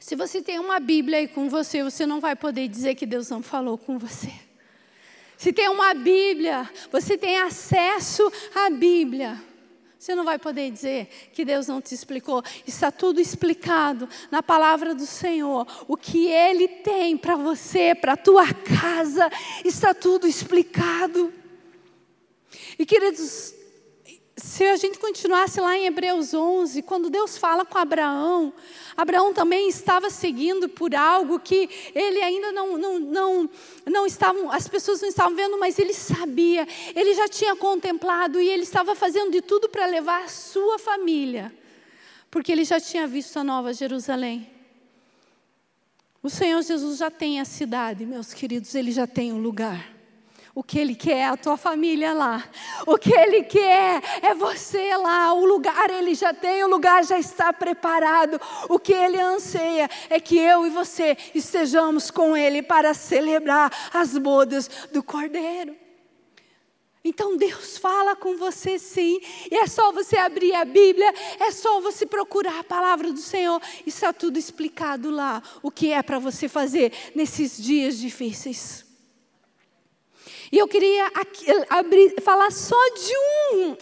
se 0.00 0.16
você 0.16 0.42
tem 0.42 0.58
uma 0.58 0.80
Bíblia 0.80 1.18
aí 1.18 1.28
com 1.28 1.48
você, 1.48 1.84
você 1.84 2.04
não 2.04 2.18
vai 2.18 2.34
poder 2.34 2.66
dizer 2.66 2.96
que 2.96 3.06
Deus 3.06 3.30
não 3.30 3.40
falou 3.40 3.78
com 3.78 4.00
você. 4.00 4.32
Se 5.36 5.52
tem 5.52 5.68
uma 5.68 5.94
Bíblia, 5.94 6.68
você 6.90 7.16
tem 7.16 7.38
acesso 7.38 8.28
à 8.52 8.68
Bíblia. 8.68 9.40
Você 9.98 10.14
não 10.14 10.24
vai 10.24 10.38
poder 10.38 10.70
dizer 10.70 11.08
que 11.32 11.44
Deus 11.44 11.66
não 11.66 11.80
te 11.80 11.92
explicou. 11.92 12.42
Está 12.66 12.90
tudo 12.90 13.20
explicado 13.20 14.08
na 14.30 14.42
palavra 14.42 14.94
do 14.94 15.04
Senhor. 15.04 15.66
O 15.88 15.96
que 15.96 16.28
Ele 16.28 16.68
tem 16.68 17.16
para 17.16 17.34
você, 17.34 17.94
para 17.94 18.12
a 18.12 18.16
tua 18.16 18.52
casa, 18.54 19.28
está 19.64 19.92
tudo 19.92 20.28
explicado. 20.28 21.32
E 22.78 22.86
queridos, 22.86 23.54
se 24.38 24.64
a 24.64 24.76
gente 24.76 24.98
continuasse 24.98 25.60
lá 25.60 25.76
em 25.76 25.86
Hebreus 25.86 26.32
11, 26.32 26.82
quando 26.82 27.10
Deus 27.10 27.36
fala 27.36 27.64
com 27.64 27.76
Abraão, 27.76 28.52
Abraão 28.96 29.34
também 29.34 29.68
estava 29.68 30.10
seguindo 30.10 30.68
por 30.68 30.94
algo 30.94 31.40
que 31.40 31.68
ele 31.94 32.22
ainda 32.22 32.52
não, 32.52 32.78
não, 32.78 32.98
não, 32.98 33.50
não 33.86 34.06
estavam, 34.06 34.50
as 34.50 34.68
pessoas 34.68 35.00
não 35.00 35.08
estavam 35.08 35.34
vendo, 35.34 35.58
mas 35.58 35.78
ele 35.78 35.92
sabia, 35.92 36.66
ele 36.94 37.14
já 37.14 37.28
tinha 37.28 37.56
contemplado 37.56 38.40
e 38.40 38.48
ele 38.48 38.62
estava 38.62 38.94
fazendo 38.94 39.32
de 39.32 39.42
tudo 39.42 39.68
para 39.68 39.86
levar 39.86 40.24
a 40.24 40.28
sua 40.28 40.78
família, 40.78 41.52
porque 42.30 42.52
ele 42.52 42.64
já 42.64 42.80
tinha 42.80 43.06
visto 43.06 43.38
a 43.38 43.44
nova 43.44 43.72
Jerusalém. 43.72 44.50
O 46.22 46.30
Senhor 46.30 46.62
Jesus 46.62 46.98
já 46.98 47.10
tem 47.10 47.40
a 47.40 47.44
cidade, 47.44 48.04
meus 48.06 48.32
queridos, 48.32 48.74
ele 48.74 48.92
já 48.92 49.06
tem 49.06 49.32
o 49.32 49.38
lugar. 49.38 49.97
O 50.58 50.62
que 50.64 50.76
Ele 50.76 50.96
quer 50.96 51.18
é 51.18 51.24
a 51.26 51.36
tua 51.36 51.56
família 51.56 52.12
lá. 52.12 52.44
O 52.84 52.98
que 52.98 53.12
Ele 53.12 53.44
quer 53.44 54.02
é 54.20 54.34
você 54.34 54.96
lá. 54.96 55.32
O 55.32 55.44
lugar 55.44 55.88
Ele 55.88 56.16
já 56.16 56.34
tem, 56.34 56.64
o 56.64 56.68
lugar 56.68 57.04
já 57.04 57.16
está 57.16 57.52
preparado. 57.52 58.40
O 58.68 58.76
que 58.76 58.92
Ele 58.92 59.20
anseia 59.20 59.88
é 60.10 60.18
que 60.18 60.36
eu 60.36 60.66
e 60.66 60.70
você 60.70 61.16
estejamos 61.32 62.10
com 62.10 62.36
Ele 62.36 62.60
para 62.60 62.92
celebrar 62.92 63.72
as 63.94 64.18
bodas 64.18 64.68
do 64.92 65.00
Cordeiro. 65.00 65.76
Então 67.04 67.36
Deus 67.36 67.78
fala 67.78 68.16
com 68.16 68.36
você 68.36 68.80
sim, 68.80 69.20
e 69.48 69.54
é 69.54 69.66
só 69.68 69.92
você 69.92 70.16
abrir 70.16 70.56
a 70.56 70.64
Bíblia, 70.64 71.14
é 71.38 71.52
só 71.52 71.80
você 71.80 72.04
procurar 72.04 72.58
a 72.58 72.64
palavra 72.64 73.12
do 73.12 73.20
Senhor, 73.20 73.62
está 73.86 74.12
tudo 74.12 74.36
explicado 74.36 75.08
lá, 75.08 75.40
o 75.62 75.70
que 75.70 75.92
é 75.92 76.02
para 76.02 76.18
você 76.18 76.48
fazer 76.48 76.92
nesses 77.14 77.56
dias 77.56 77.96
difíceis. 77.96 78.87
E 80.50 80.58
eu 80.58 80.66
queria 80.66 81.06
aqui, 81.08 81.46
abrir, 81.68 82.20
falar 82.22 82.50
só 82.50 82.82
de 82.90 83.12
um, 83.52 83.76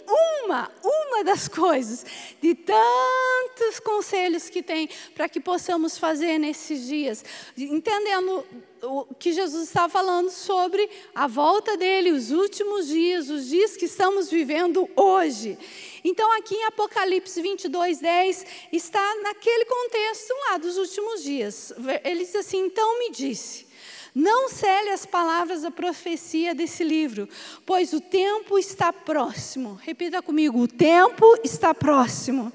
uma, 0.45 0.71
uma 0.83 1.23
das 1.23 1.47
coisas, 1.49 2.05
de 2.41 2.53
tantos 2.55 3.79
conselhos 3.83 4.49
que 4.49 4.61
tem 4.61 4.89
para 5.15 5.29
que 5.29 5.39
possamos 5.39 5.97
fazer 5.97 6.37
nesses 6.37 6.85
dias, 6.85 7.23
entendendo 7.57 8.45
o 8.83 9.05
que 9.15 9.31
Jesus 9.31 9.67
estava 9.67 9.89
falando 9.89 10.29
sobre 10.29 10.89
a 11.15 11.27
volta 11.27 11.75
dele, 11.77 12.11
os 12.11 12.31
últimos 12.31 12.87
dias, 12.87 13.29
os 13.29 13.47
dias 13.47 13.75
que 13.75 13.85
estamos 13.85 14.29
vivendo 14.29 14.87
hoje. 14.95 15.57
Então, 16.03 16.31
aqui 16.37 16.55
em 16.55 16.65
Apocalipse 16.65 17.41
22, 17.41 17.99
10, 17.99 18.45
está 18.71 19.15
naquele 19.23 19.65
contexto 19.65 20.33
lá 20.49 20.57
dos 20.57 20.77
últimos 20.77 21.23
dias. 21.23 21.73
Ele 22.03 22.23
diz 22.23 22.35
assim: 22.35 22.65
Então 22.65 22.99
me 22.99 23.11
disse. 23.11 23.66
Não 24.13 24.49
cele 24.49 24.89
as 24.89 25.05
palavras 25.05 25.61
da 25.61 25.71
profecia 25.71 26.55
desse 26.55 26.83
livro, 26.83 27.27
pois 27.65 27.93
o 27.93 28.01
tempo 28.01 28.57
está 28.57 28.91
próximo. 28.91 29.79
Repita 29.83 30.21
comigo: 30.21 30.59
o 30.59 30.67
tempo 30.67 31.25
está 31.43 31.73
próximo. 31.73 32.51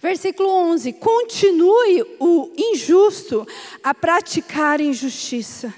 Versículo 0.00 0.48
11: 0.48 0.92
Continue 0.94 2.16
o 2.20 2.52
injusto 2.56 3.46
a 3.82 3.94
praticar 3.94 4.80
injustiça, 4.80 5.74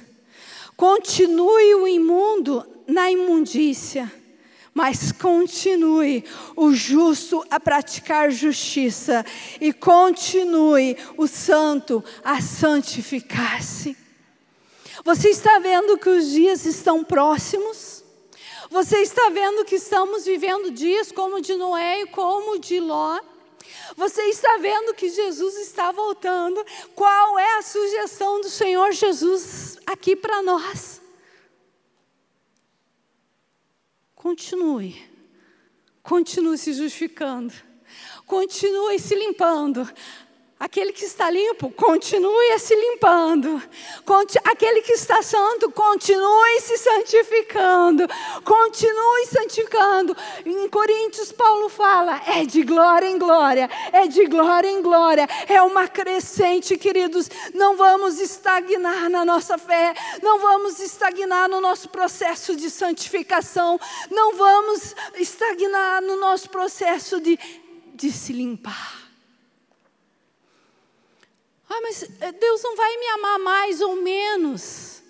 continue 0.76 1.74
o 1.74 1.86
imundo 1.86 2.66
na 2.86 3.10
imundícia 3.10 4.12
mas 4.78 5.10
continue 5.10 6.24
o 6.54 6.72
justo 6.72 7.44
a 7.50 7.58
praticar 7.58 8.30
justiça 8.30 9.26
e 9.60 9.72
continue 9.72 10.96
o 11.16 11.26
santo 11.26 12.04
a 12.22 12.40
santificar-se. 12.40 13.96
Você 15.04 15.30
está 15.30 15.58
vendo 15.58 15.98
que 15.98 16.08
os 16.08 16.30
dias 16.30 16.64
estão 16.64 17.02
próximos? 17.02 18.04
Você 18.70 18.98
está 18.98 19.28
vendo 19.30 19.64
que 19.64 19.74
estamos 19.74 20.24
vivendo 20.24 20.70
dias 20.70 21.10
como 21.10 21.40
de 21.40 21.56
Noé 21.56 22.02
e 22.02 22.06
como 22.06 22.60
de 22.60 22.78
Ló? 22.78 23.18
Você 23.96 24.22
está 24.26 24.58
vendo 24.58 24.94
que 24.94 25.08
Jesus 25.08 25.56
está 25.56 25.90
voltando? 25.90 26.64
Qual 26.94 27.36
é 27.36 27.58
a 27.58 27.62
sugestão 27.62 28.40
do 28.40 28.48
Senhor 28.48 28.92
Jesus 28.92 29.76
aqui 29.84 30.14
para 30.14 30.40
nós? 30.40 31.07
Continue. 34.28 34.94
Continue 36.02 36.58
se 36.58 36.74
justificando. 36.74 37.54
Continue 38.26 38.98
se 38.98 39.16
limpando. 39.16 39.88
Aquele 40.60 40.92
que 40.92 41.04
está 41.04 41.30
limpo, 41.30 41.70
continue 41.70 42.58
se 42.58 42.74
limpando. 42.74 43.62
Aquele 44.42 44.82
que 44.82 44.92
está 44.92 45.22
santo, 45.22 45.70
continue 45.70 46.60
se 46.60 46.76
santificando. 46.78 48.08
Continue 48.42 49.26
santificando. 49.26 50.16
Em 50.44 50.68
Coríntios, 50.68 51.30
Paulo 51.30 51.68
fala: 51.68 52.20
é 52.26 52.44
de 52.44 52.64
glória 52.64 53.06
em 53.06 53.18
glória, 53.18 53.70
é 53.92 54.08
de 54.08 54.26
glória 54.26 54.68
em 54.68 54.82
glória. 54.82 55.28
É 55.48 55.62
uma 55.62 55.86
crescente, 55.86 56.76
queridos. 56.76 57.30
Não 57.54 57.76
vamos 57.76 58.18
estagnar 58.18 59.08
na 59.08 59.24
nossa 59.24 59.58
fé, 59.58 59.94
não 60.22 60.40
vamos 60.40 60.80
estagnar 60.80 61.48
no 61.48 61.60
nosso 61.60 61.88
processo 61.88 62.56
de 62.56 62.68
santificação, 62.68 63.78
não 64.10 64.34
vamos 64.34 64.92
estagnar 65.14 66.02
no 66.02 66.16
nosso 66.16 66.50
processo 66.50 67.20
de, 67.20 67.38
de 67.94 68.10
se 68.10 68.32
limpar. 68.32 69.07
Ah, 71.68 71.80
mas 71.82 72.02
eh, 72.02 72.32
Deus 72.32 72.62
não 72.62 72.76
vai 72.76 72.96
me 72.96 73.06
amar 73.08 73.38
mais 73.40 73.80
ou 73.80 73.96
menos. 73.96 75.02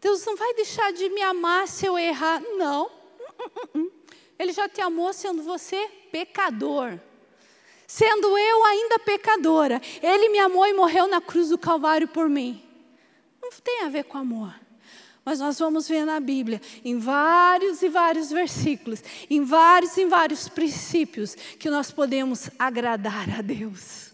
Deus 0.00 0.24
não 0.24 0.36
vai 0.36 0.54
deixar 0.54 0.92
de 0.92 1.08
me 1.08 1.22
amar 1.22 1.68
se 1.68 1.86
eu 1.86 1.98
errar. 1.98 2.40
Não. 2.40 2.90
Ele 4.38 4.52
já 4.52 4.68
te 4.68 4.80
amou 4.80 5.12
sendo 5.12 5.42
você 5.42 5.88
pecador. 6.10 6.98
Sendo 7.86 8.36
eu 8.36 8.64
ainda 8.64 8.98
pecadora, 8.98 9.80
Ele 10.02 10.28
me 10.28 10.38
amou 10.38 10.66
e 10.66 10.74
morreu 10.74 11.08
na 11.08 11.20
cruz 11.20 11.48
do 11.48 11.58
Calvário 11.58 12.06
por 12.06 12.28
mim. 12.28 12.62
Não 13.42 13.50
tem 13.50 13.84
a 13.84 13.88
ver 13.88 14.04
com 14.04 14.18
amor. 14.18 14.54
Mas 15.24 15.40
nós 15.40 15.58
vamos 15.58 15.88
ver 15.88 16.04
na 16.04 16.20
Bíblia, 16.20 16.60
em 16.84 16.98
vários 16.98 17.82
e 17.82 17.88
vários 17.88 18.30
versículos, 18.30 19.02
em 19.28 19.44
vários 19.44 19.96
e 19.96 20.06
vários 20.06 20.48
princípios, 20.48 21.34
que 21.34 21.68
nós 21.68 21.90
podemos 21.90 22.50
agradar 22.58 23.38
a 23.38 23.42
Deus. 23.42 24.07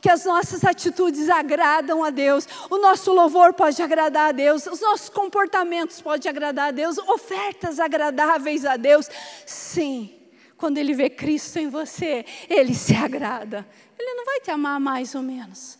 Que 0.00 0.10
as 0.10 0.24
nossas 0.24 0.64
atitudes 0.64 1.28
agradam 1.28 2.04
a 2.04 2.10
Deus, 2.10 2.46
o 2.70 2.78
nosso 2.78 3.12
louvor 3.12 3.54
pode 3.54 3.82
agradar 3.82 4.30
a 4.30 4.32
Deus, 4.32 4.66
os 4.66 4.80
nossos 4.80 5.08
comportamentos 5.08 6.00
podem 6.00 6.28
agradar 6.28 6.68
a 6.68 6.70
Deus, 6.70 6.98
ofertas 6.98 7.80
agradáveis 7.80 8.64
a 8.64 8.76
Deus. 8.76 9.08
Sim, 9.46 10.14
quando 10.56 10.78
Ele 10.78 10.94
vê 10.94 11.08
Cristo 11.08 11.58
em 11.58 11.68
você, 11.68 12.24
Ele 12.48 12.74
se 12.74 12.94
agrada. 12.94 13.66
Ele 13.98 14.14
não 14.14 14.24
vai 14.24 14.40
te 14.40 14.50
amar 14.50 14.78
mais 14.80 15.14
ou 15.14 15.22
menos, 15.22 15.78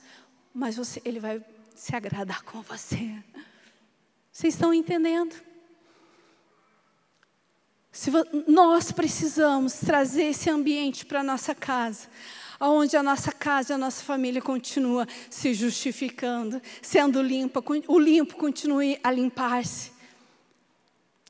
mas 0.53 0.77
você, 0.77 1.01
Ele 1.05 1.21
vai 1.21 1.43
se 1.75 1.95
agradar 1.95 2.43
com 2.43 2.63
você. 2.63 3.15
Vocês 4.33 4.55
estão 4.55 4.73
entendendo? 4.73 5.35
Se 7.93 8.11
nós 8.47 8.93
precisamos 8.93 9.75
trazer 9.75 10.25
esse 10.25 10.49
ambiente 10.49 11.05
para 11.05 11.21
a 11.21 11.25
nossa 11.25 11.55
casa, 11.55 12.09
onde 12.61 12.97
a 12.97 13.03
nossa 13.03 13.33
casa 13.33 13.73
e 13.73 13.75
a 13.75 13.79
nossa 13.79 14.03
família 14.03 14.43
continua 14.43 15.07
se 15.31 15.55
justificando, 15.55 16.61
sendo 16.83 17.23
limpa, 17.23 17.63
o 17.89 17.99
limpo 17.99 18.37
continue 18.37 18.99
a 19.03 19.11
limpar-se. 19.11 19.93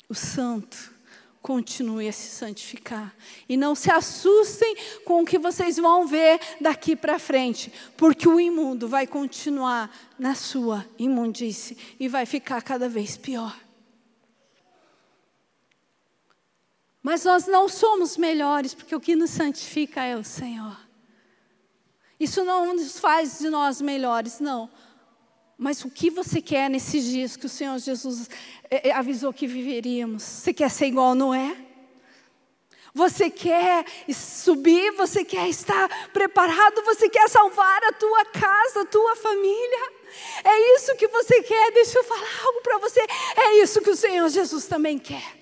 O 0.08 0.14
santo 0.14 0.92
continue 1.40 2.08
a 2.08 2.12
se 2.12 2.28
santificar. 2.28 3.14
E 3.48 3.56
não 3.56 3.74
se 3.74 3.90
assustem 3.90 4.76
com 5.04 5.22
o 5.22 5.24
que 5.24 5.38
vocês 5.38 5.76
vão 5.76 6.06
ver 6.06 6.40
daqui 6.60 6.94
para 6.96 7.18
frente, 7.18 7.72
porque 7.96 8.28
o 8.28 8.40
imundo 8.40 8.88
vai 8.88 9.06
continuar 9.06 9.90
na 10.18 10.34
sua 10.34 10.84
imundície 10.98 11.76
e 11.98 12.08
vai 12.08 12.26
ficar 12.26 12.62
cada 12.62 12.88
vez 12.88 13.16
pior. 13.16 13.58
Mas 17.02 17.24
nós 17.24 17.46
não 17.46 17.68
somos 17.68 18.16
melhores, 18.16 18.74
porque 18.74 18.94
o 18.94 19.00
que 19.00 19.16
nos 19.16 19.30
santifica 19.30 20.02
é 20.04 20.16
o 20.16 20.24
Senhor. 20.24 20.89
Isso 22.20 22.44
não 22.44 22.74
nos 22.74 23.00
faz 23.00 23.38
de 23.38 23.48
nós 23.48 23.80
melhores, 23.80 24.38
não. 24.38 24.70
Mas 25.56 25.82
o 25.84 25.90
que 25.90 26.10
você 26.10 26.42
quer 26.42 26.68
nesses 26.68 27.04
dias 27.04 27.36
que 27.36 27.46
o 27.46 27.48
Senhor 27.48 27.78
Jesus 27.78 28.28
eh, 28.70 28.88
eh, 28.88 28.92
avisou 28.92 29.32
que 29.32 29.46
viveríamos? 29.46 30.22
Você 30.22 30.52
quer 30.52 30.70
ser 30.70 30.86
igual 30.86 31.14
Noé? 31.14 31.56
Você 32.92 33.30
quer 33.30 33.84
subir, 34.12 34.90
você 34.92 35.24
quer 35.24 35.48
estar 35.48 35.88
preparado, 36.12 36.82
você 36.82 37.08
quer 37.08 37.28
salvar 37.28 37.84
a 37.84 37.92
tua 37.92 38.24
casa, 38.26 38.82
a 38.82 38.84
tua 38.86 39.16
família. 39.16 39.92
É 40.44 40.76
isso 40.76 40.96
que 40.96 41.08
você 41.08 41.42
quer. 41.42 41.72
Deixa 41.72 41.98
eu 41.98 42.04
falar 42.04 42.44
algo 42.44 42.60
para 42.62 42.78
você. 42.78 43.00
É 43.36 43.62
isso 43.62 43.80
que 43.80 43.90
o 43.90 43.96
Senhor 43.96 44.28
Jesus 44.28 44.66
também 44.66 44.98
quer. 44.98 45.39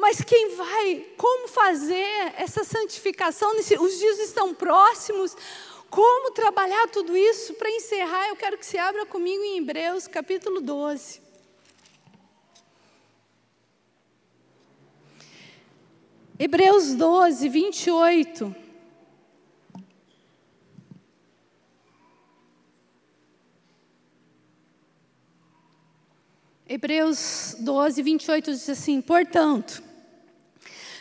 Mas 0.00 0.22
quem 0.22 0.56
vai, 0.56 1.06
como 1.18 1.46
fazer 1.46 2.32
essa 2.38 2.64
santificação? 2.64 3.52
Os 3.54 3.98
dias 3.98 4.18
estão 4.18 4.54
próximos. 4.54 5.36
Como 5.90 6.30
trabalhar 6.30 6.88
tudo 6.88 7.14
isso? 7.14 7.52
Para 7.54 7.68
encerrar, 7.68 8.28
eu 8.28 8.36
quero 8.36 8.56
que 8.56 8.64
você 8.64 8.78
abra 8.78 9.04
comigo 9.04 9.42
em 9.42 9.58
Hebreus 9.58 10.08
capítulo 10.08 10.62
12. 10.62 11.20
Hebreus 16.38 16.94
12, 16.94 17.48
28. 17.50 18.56
Hebreus 26.66 27.54
12, 27.58 28.02
28 28.02 28.50
diz 28.52 28.70
assim: 28.70 29.02
Portanto, 29.02 29.89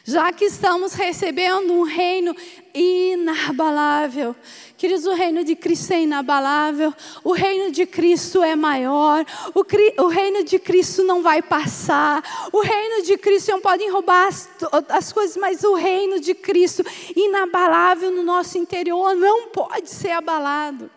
já 0.10 0.34
que 0.34 0.46
estamos 0.46 0.94
recebendo 0.94 1.72
um 1.72 1.84
reino 1.84 2.36
inabalável. 2.74 4.36
Queridos, 4.76 5.06
o 5.06 5.14
reino 5.14 5.44
de 5.44 5.56
Cristo 5.56 5.94
é 5.94 6.02
inabalável, 6.02 6.92
o 7.24 7.32
reino 7.32 7.72
de 7.72 7.86
Cristo 7.86 8.42
é 8.42 8.56
maior, 8.56 9.24
o, 9.54 10.04
o 10.04 10.08
reino 10.08 10.44
de 10.44 10.58
Cristo 10.58 11.04
não 11.04 11.22
vai 11.22 11.44
passar, 11.44 12.24
o 12.52 12.62
reino 12.62 13.04
de 13.04 13.18
Cristo 13.18 13.52
não 13.52 13.62
podem 13.62 13.92
roubar 13.92 14.28
as, 14.28 14.50
as 14.90 15.14
coisas, 15.14 15.38
mas 15.38 15.64
o 15.64 15.76
reino 15.76 16.20
de 16.20 16.34
Cristo, 16.34 16.84
inabalável 17.16 18.10
no 18.10 18.24
nosso 18.24 18.58
interior, 18.58 19.14
não 19.16 19.50
pode 19.50 19.92
ser 19.92 20.12
abalado. 20.12 20.90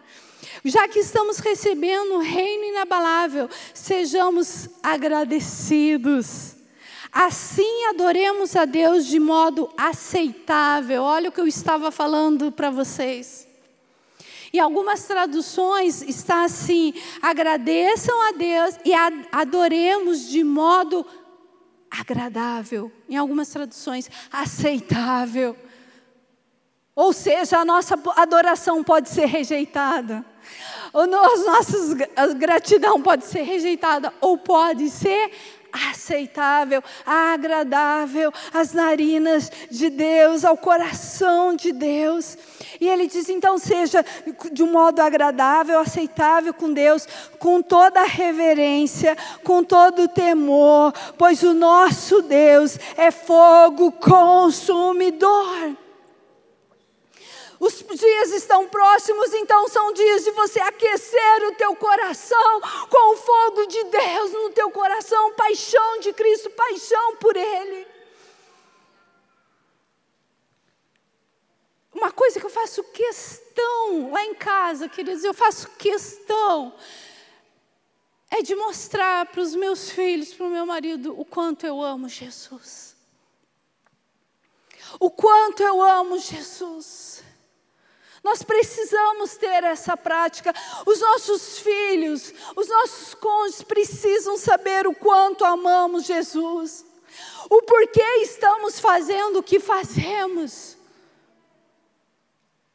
Já 0.65 0.89
que 0.89 1.01
estamos 1.01 1.39
recebendo 1.39 2.15
o 2.15 2.21
reino 2.21 2.65
inabalável, 2.65 3.49
sejamos 3.75 4.71
agradecidos. 4.83 6.52
Assim 7.13 7.85
adoremos 7.91 8.57
a 8.57 8.65
Deus 8.65 9.05
de 9.05 9.21
modo 9.21 9.71
aceitável. 9.77 11.03
Olha 11.03 11.29
o 11.29 11.33
que 11.33 11.41
eu 11.41 11.47
estava 11.47 11.91
falando 11.91 12.51
para 12.51 12.71
vocês. 12.71 13.47
Em 14.51 14.59
algumas 14.59 15.05
traduções 15.05 16.01
está 16.01 16.45
assim: 16.45 16.95
agradeçam 17.21 18.29
a 18.29 18.33
Deus 18.33 18.77
e 18.83 18.93
adoremos 19.31 20.27
de 20.29 20.43
modo 20.43 21.07
agradável. 21.91 22.91
Em 23.07 23.17
algumas 23.17 23.49
traduções, 23.49 24.11
aceitável. 24.33 25.55
Ou 26.95 27.13
seja, 27.13 27.59
a 27.59 27.65
nossa 27.65 27.95
adoração 28.17 28.83
pode 28.83 29.11
ser 29.11 29.27
rejeitada. 29.27 30.25
Ou 30.93 31.03
a 31.03 31.07
nossa 31.07 31.95
gratidão 32.35 33.01
pode 33.01 33.25
ser 33.25 33.43
rejeitada, 33.43 34.13
ou 34.21 34.37
pode 34.37 34.91
ser 34.91 35.31
aceitável, 35.73 36.83
agradável 37.07 38.33
às 38.53 38.73
narinas 38.73 39.51
de 39.71 39.89
Deus, 39.89 40.45
ao 40.45 40.57
coração 40.57 41.57
de 41.57 41.73
Deus. 41.73 42.37
E 42.81 42.89
ele 42.89 43.07
diz: 43.07 43.29
então, 43.29 43.59
seja 43.59 44.05
de 44.53 44.63
um 44.63 44.71
modo 44.71 45.01
agradável, 45.01 45.79
aceitável 45.79 46.53
com 46.53 46.73
Deus, 46.73 47.07
com 47.39 47.63
toda 47.63 48.03
reverência, 48.05 49.17
com 49.43 49.65
todo 49.65 50.09
temor, 50.09 50.93
pois 51.17 51.43
o 51.43 51.55
nosso 51.55 52.23
Deus 52.23 52.79
é 52.97 53.11
fogo 53.11 53.93
consumidor. 53.93 55.82
Os 57.63 57.75
dias 57.97 58.33
estão 58.33 58.69
próximos, 58.69 59.33
então 59.35 59.69
são 59.69 59.93
dias 59.93 60.25
de 60.25 60.33
você 60.33 60.59
aquecer 60.59 61.45
o 61.47 61.55
teu 61.55 61.77
coração 61.77 62.61
com 62.91 63.13
o 63.13 63.17
fogo 63.17 63.67
de 63.67 63.85
Deus 63.85 64.33
no 64.33 64.51
teu 64.51 64.69
coração, 64.73 65.33
paixão 65.35 66.01
de 66.01 66.13
Cristo, 66.13 66.51
paixão 66.51 67.15
por 67.19 67.37
Ele. 67.37 67.87
Uma 71.95 72.11
coisa 72.11 72.41
que 72.41 72.47
eu 72.47 72.51
faço 72.51 72.83
questão 72.83 74.11
lá 74.11 74.25
em 74.25 74.35
casa, 74.35 74.89
queridos, 74.89 75.23
eu 75.23 75.33
faço 75.33 75.71
questão 75.79 76.75
é 78.29 78.43
de 78.43 78.57
mostrar 78.57 79.27
para 79.27 79.41
os 79.41 79.55
meus 79.55 79.89
filhos, 79.89 80.35
para 80.35 80.47
o 80.47 80.51
meu 80.51 80.67
marido, 80.67 81.15
o 81.17 81.25
quanto 81.25 81.65
eu 81.65 81.81
amo 81.81 82.09
Jesus. 82.09 82.97
O 84.99 85.11
quanto 85.13 85.63
eu 85.63 85.81
amo 85.81 86.19
Jesus. 86.19 87.12
Nós 88.23 88.43
precisamos 88.43 89.37
ter 89.37 89.65
essa 89.65 89.97
prática. 89.97 90.55
Os 90.87 91.01
nossos 91.01 91.59
filhos, 91.59 92.33
os 92.55 92.69
nossos 92.69 93.15
cônjuges 93.15 93.63
precisam 93.63 94.37
saber 94.37 94.87
o 94.87 94.95
quanto 94.95 95.45
amamos 95.45 96.05
Jesus. 96.05 96.85
O 97.51 97.63
porquê 97.63 98.05
estamos 98.21 98.79
fazendo 98.79 99.41
o 99.41 99.43
que 99.43 99.59
fazemos. 99.59 100.77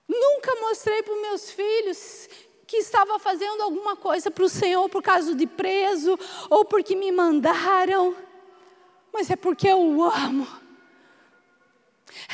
Nunca 0.08 0.56
mostrei 0.56 1.02
para 1.02 1.16
meus 1.16 1.50
filhos 1.50 2.30
que 2.66 2.78
estava 2.78 3.18
fazendo 3.18 3.64
alguma 3.64 3.96
coisa 3.96 4.30
para 4.30 4.44
o 4.44 4.50
Senhor 4.50 4.90
por 4.90 5.02
causa 5.02 5.34
de 5.34 5.48
preso 5.48 6.20
ou 6.50 6.66
porque 6.66 6.96
me 6.96 7.12
mandaram, 7.12 8.16
mas 9.14 9.30
é 9.30 9.38
porque 9.38 9.70
eu 9.70 9.80
o 9.80 10.04
amo. 10.04 10.67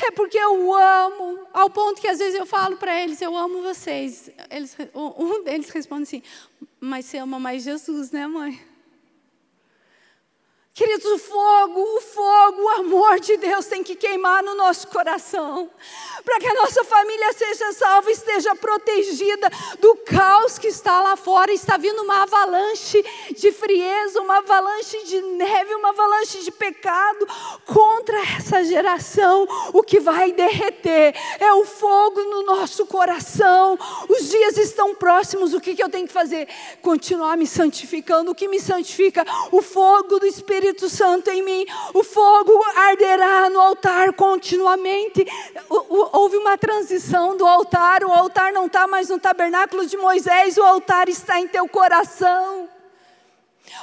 É 0.06 0.10
porque 0.12 0.38
eu 0.38 0.74
amo, 0.74 1.46
ao 1.52 1.68
ponto 1.70 2.00
que 2.00 2.08
às 2.08 2.18
vezes 2.18 2.38
eu 2.38 2.46
falo 2.46 2.76
para 2.76 3.00
eles, 3.02 3.20
eu 3.20 3.36
amo 3.36 3.62
vocês. 3.62 4.30
Eles, 4.50 4.76
um 4.94 5.42
deles 5.42 5.68
responde 5.70 6.04
assim, 6.04 6.22
mas 6.80 7.06
você 7.06 7.18
ama 7.18 7.38
mais 7.38 7.62
Jesus, 7.62 8.10
né, 8.10 8.26
mãe? 8.26 8.73
Queridos, 10.76 11.06
o 11.06 11.18
fogo, 11.18 11.80
o 11.80 12.00
fogo, 12.00 12.62
o 12.62 12.68
amor 12.68 13.20
de 13.20 13.36
Deus 13.36 13.66
tem 13.66 13.84
que 13.84 13.94
queimar 13.94 14.42
no 14.42 14.56
nosso 14.56 14.88
coração, 14.88 15.70
para 16.24 16.40
que 16.40 16.48
a 16.48 16.54
nossa 16.54 16.82
família 16.82 17.32
seja 17.32 17.72
salva, 17.72 18.10
esteja 18.10 18.56
protegida 18.56 19.48
do 19.78 19.94
caos 19.98 20.58
que 20.58 20.66
está 20.66 21.00
lá 21.00 21.14
fora. 21.14 21.52
Está 21.52 21.76
vindo 21.76 22.02
uma 22.02 22.24
avalanche 22.24 23.00
de 23.36 23.52
frieza, 23.52 24.20
uma 24.20 24.38
avalanche 24.38 25.00
de 25.04 25.22
neve, 25.22 25.76
uma 25.76 25.90
avalanche 25.90 26.42
de 26.42 26.50
pecado 26.50 27.24
contra 27.66 28.18
essa 28.36 28.64
geração. 28.64 29.46
O 29.72 29.80
que 29.80 30.00
vai 30.00 30.32
derreter 30.32 31.14
é 31.38 31.52
o 31.52 31.64
fogo 31.64 32.20
no 32.24 32.42
nosso 32.42 32.84
coração. 32.84 33.78
Os 34.08 34.28
dias 34.28 34.58
estão 34.58 34.92
próximos, 34.92 35.54
o 35.54 35.60
que, 35.60 35.76
que 35.76 35.84
eu 35.84 35.88
tenho 35.88 36.08
que 36.08 36.12
fazer? 36.12 36.48
Continuar 36.82 37.36
me 37.36 37.46
santificando. 37.46 38.32
O 38.32 38.34
que 38.34 38.48
me 38.48 38.58
santifica? 38.58 39.24
O 39.52 39.62
fogo 39.62 40.18
do 40.18 40.26
Espírito 40.26 40.63
Santo 40.88 41.30
em 41.30 41.42
mim. 41.42 41.66
O 41.92 42.02
fogo 42.02 42.52
arderá 42.76 43.50
no 43.50 43.60
altar 43.60 44.12
continuamente. 44.12 45.26
Houve 45.68 46.36
uma 46.36 46.56
transição 46.56 47.36
do 47.36 47.46
altar, 47.46 48.04
o 48.04 48.12
altar 48.12 48.52
não 48.52 48.66
está 48.66 48.86
mais 48.86 49.08
no 49.08 49.18
tabernáculo 49.18 49.86
de 49.86 49.96
Moisés, 49.96 50.56
o 50.56 50.62
altar 50.62 51.08
está 51.08 51.40
em 51.40 51.48
teu 51.48 51.68
coração. 51.68 52.68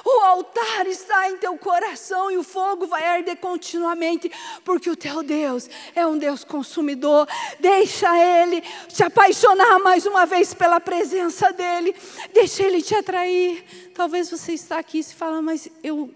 O 0.05 0.19
altar 0.21 0.87
está 0.87 1.29
em 1.29 1.37
teu 1.37 1.57
coração 1.57 2.29
e 2.31 2.37
o 2.37 2.43
fogo 2.43 2.87
vai 2.87 3.03
arder 3.03 3.37
continuamente, 3.37 4.31
porque 4.63 4.89
o 4.89 4.95
teu 4.95 5.23
Deus 5.23 5.69
é 5.95 6.05
um 6.05 6.17
Deus 6.17 6.43
consumidor. 6.43 7.27
Deixa 7.59 8.07
Ele 8.17 8.61
te 8.87 9.03
apaixonar 9.03 9.79
mais 9.79 10.05
uma 10.05 10.25
vez 10.25 10.53
pela 10.53 10.79
presença 10.79 11.51
dEle, 11.51 11.95
deixa 12.33 12.63
Ele 12.63 12.81
te 12.81 12.95
atrair. 12.95 13.91
Talvez 13.93 14.29
você 14.29 14.53
está 14.53 14.79
aqui 14.79 14.99
e 14.99 15.03
se 15.03 15.15
fala, 15.15 15.41
mas 15.41 15.67
eu, 15.83 16.13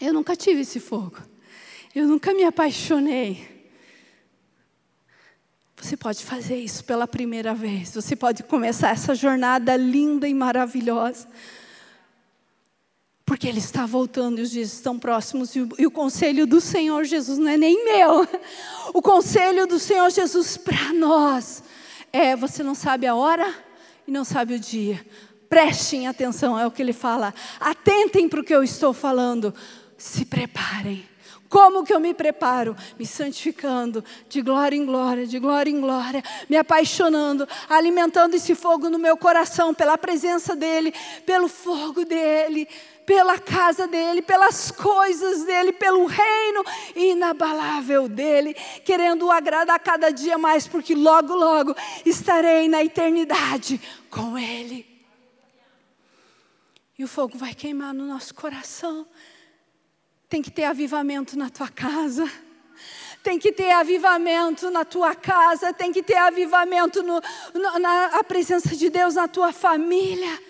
eu 0.00 0.12
nunca 0.12 0.36
tive 0.36 0.60
esse 0.60 0.80
fogo, 0.80 1.18
eu 1.94 2.06
nunca 2.06 2.32
me 2.32 2.44
apaixonei. 2.44 3.58
Você 5.80 5.96
pode 5.96 6.24
fazer 6.24 6.56
isso 6.56 6.84
pela 6.84 7.06
primeira 7.06 7.54
vez. 7.54 7.94
Você 7.94 8.16
pode 8.16 8.42
começar 8.42 8.90
essa 8.90 9.14
jornada 9.14 9.76
linda 9.76 10.26
e 10.26 10.34
maravilhosa. 10.34 11.28
Porque 13.24 13.46
Ele 13.46 13.58
está 13.58 13.86
voltando 13.86 14.40
e 14.40 14.42
os 14.42 14.50
dias 14.50 14.72
estão 14.72 14.98
próximos. 14.98 15.54
E 15.54 15.60
o, 15.60 15.68
e 15.78 15.86
o 15.86 15.90
conselho 15.90 16.46
do 16.46 16.60
Senhor 16.60 17.04
Jesus 17.04 17.38
não 17.38 17.48
é 17.48 17.56
nem 17.56 17.84
meu. 17.84 18.26
O 18.92 19.02
conselho 19.02 19.66
do 19.66 19.78
Senhor 19.78 20.10
Jesus 20.10 20.56
para 20.56 20.94
nós 20.94 21.62
é: 22.12 22.34
você 22.34 22.62
não 22.62 22.74
sabe 22.74 23.06
a 23.06 23.14
hora 23.14 23.54
e 24.06 24.10
não 24.10 24.24
sabe 24.24 24.54
o 24.54 24.58
dia. 24.58 25.04
Prestem 25.48 26.08
atenção, 26.08 26.58
é 26.58 26.66
o 26.66 26.70
que 26.70 26.80
ele 26.80 26.94
fala. 26.94 27.34
Atentem 27.60 28.28
para 28.28 28.40
o 28.40 28.44
que 28.44 28.54
eu 28.54 28.62
estou 28.62 28.92
falando. 28.94 29.54
Se 29.98 30.24
preparem 30.24 31.06
como 31.48 31.82
que 31.82 31.94
eu 31.94 32.00
me 32.00 32.12
preparo? 32.12 32.76
Me 32.98 33.06
santificando 33.06 34.04
de 34.28 34.42
glória 34.42 34.76
em 34.76 34.84
glória, 34.84 35.26
de 35.26 35.38
glória 35.38 35.70
em 35.70 35.80
glória, 35.80 36.22
me 36.48 36.56
apaixonando, 36.56 37.48
alimentando 37.68 38.34
esse 38.34 38.54
fogo 38.54 38.90
no 38.90 38.98
meu 38.98 39.16
coração 39.16 39.72
pela 39.72 39.96
presença 39.96 40.54
dEle, 40.54 40.92
pelo 41.24 41.48
fogo 41.48 42.04
dEle, 42.04 42.68
pela 43.06 43.38
casa 43.38 43.86
dEle, 43.86 44.20
pelas 44.20 44.70
coisas 44.70 45.44
dEle, 45.44 45.72
pelo 45.72 46.04
reino 46.04 46.62
inabalável 46.94 48.06
dEle, 48.08 48.52
querendo 48.84 49.26
o 49.26 49.32
agradar 49.32 49.80
cada 49.80 50.10
dia 50.10 50.36
mais, 50.36 50.68
porque 50.68 50.94
logo, 50.94 51.34
logo 51.34 51.74
estarei 52.04 52.68
na 52.68 52.84
eternidade 52.84 53.80
com 54.10 54.36
Ele. 54.36 54.86
E 56.98 57.04
o 57.04 57.08
fogo 57.08 57.38
vai 57.38 57.54
queimar 57.54 57.94
no 57.94 58.04
nosso 58.04 58.34
coração. 58.34 59.06
Tem 60.28 60.42
que 60.42 60.50
ter 60.50 60.64
avivamento 60.64 61.38
na 61.38 61.48
tua 61.50 61.68
casa. 61.68 62.30
Tem 63.22 63.38
que 63.38 63.52
ter 63.52 63.70
avivamento 63.72 64.70
na 64.70 64.84
tua 64.84 65.14
casa, 65.14 65.72
tem 65.72 65.92
que 65.92 66.02
ter 66.02 66.16
avivamento 66.16 67.02
no, 67.02 67.20
no, 67.52 67.78
na 67.78 68.06
a 68.18 68.24
presença 68.24 68.76
de 68.76 68.88
Deus 68.88 69.16
na 69.16 69.26
tua 69.26 69.52
família. 69.52 70.40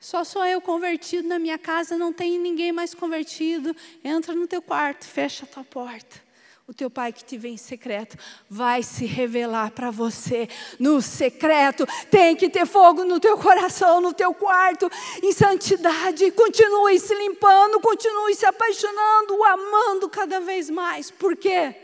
Só 0.00 0.24
sou 0.24 0.44
eu 0.44 0.60
convertido 0.60 1.28
na 1.28 1.38
minha 1.38 1.58
casa, 1.58 1.98
não 1.98 2.12
tem 2.12 2.38
ninguém 2.38 2.72
mais 2.72 2.94
convertido. 2.94 3.76
Entra 4.02 4.34
no 4.34 4.46
teu 4.46 4.62
quarto, 4.62 5.04
fecha 5.04 5.44
a 5.44 5.48
tua 5.48 5.64
porta 5.64 6.25
o 6.68 6.74
teu 6.74 6.90
pai 6.90 7.12
que 7.12 7.24
te 7.24 7.38
vê 7.38 7.48
em 7.48 7.56
secreto 7.56 8.18
vai 8.50 8.82
se 8.82 9.06
revelar 9.06 9.70
para 9.70 9.90
você 9.90 10.48
no 10.80 11.00
secreto. 11.00 11.86
Tem 12.10 12.34
que 12.34 12.50
ter 12.50 12.66
fogo 12.66 13.04
no 13.04 13.20
teu 13.20 13.38
coração, 13.38 14.00
no 14.00 14.12
teu 14.12 14.34
quarto, 14.34 14.90
em 15.22 15.32
santidade. 15.32 16.30
Continue 16.32 16.98
se 16.98 17.14
limpando, 17.14 17.80
continue 17.80 18.34
se 18.34 18.44
apaixonando, 18.44 19.44
amando 19.44 20.08
cada 20.08 20.40
vez 20.40 20.68
mais. 20.68 21.08
Por 21.08 21.36
quê? 21.36 21.74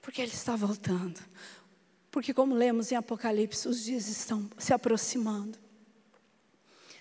Porque 0.00 0.20
ele 0.20 0.32
está 0.32 0.56
voltando. 0.56 1.20
Porque, 2.10 2.34
como 2.34 2.54
lemos 2.54 2.90
em 2.90 2.96
Apocalipse, 2.96 3.68
os 3.68 3.84
dias 3.84 4.08
estão 4.08 4.50
se 4.58 4.74
aproximando. 4.74 5.56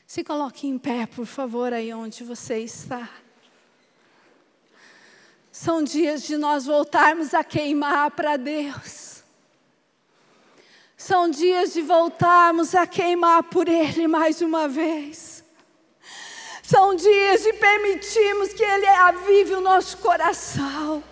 Se 0.05 0.23
coloque 0.23 0.67
em 0.67 0.77
pé, 0.77 1.05
por 1.07 1.25
favor, 1.25 1.73
aí 1.73 1.91
onde 1.93 2.23
você 2.23 2.59
está. 2.59 3.09
São 5.63 5.83
dias 5.83 6.23
de 6.23 6.37
nós 6.37 6.65
voltarmos 6.65 7.35
a 7.35 7.43
queimar 7.43 8.09
para 8.09 8.35
Deus. 8.35 9.21
São 10.97 11.29
dias 11.29 11.73
de 11.73 11.83
voltarmos 11.83 12.73
a 12.73 12.87
queimar 12.87 13.43
por 13.43 13.67
Ele 13.67 14.07
mais 14.07 14.41
uma 14.41 14.67
vez. 14.67 15.43
São 16.63 16.95
dias 16.95 17.43
de 17.43 17.53
permitirmos 17.53 18.53
que 18.53 18.63
Ele 18.63 18.87
avive 18.87 19.53
o 19.53 19.61
nosso 19.61 19.99
coração. 19.99 21.03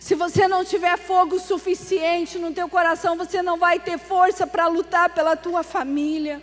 Se 0.00 0.16
você 0.16 0.48
não 0.48 0.64
tiver 0.64 0.98
fogo 0.98 1.38
suficiente 1.38 2.40
no 2.40 2.52
teu 2.52 2.68
coração, 2.68 3.16
você 3.16 3.40
não 3.40 3.56
vai 3.56 3.78
ter 3.78 3.98
força 3.98 4.48
para 4.48 4.66
lutar 4.66 5.10
pela 5.10 5.36
tua 5.36 5.62
família. 5.62 6.42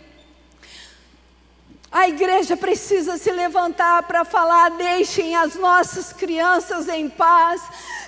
A 1.94 2.08
igreja 2.08 2.56
precisa 2.56 3.16
se 3.16 3.30
levantar 3.30 4.02
para 4.02 4.24
falar: 4.24 4.70
deixem 4.70 5.36
as 5.36 5.54
nossas 5.54 6.12
crianças 6.12 6.88
em 6.88 7.08
paz, 7.08 7.62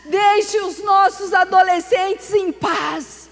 deixem 0.05 0.61
os 0.65 0.83
nossos 0.83 1.33
adolescentes 1.33 2.35
em 2.35 2.51
paz. 2.51 3.31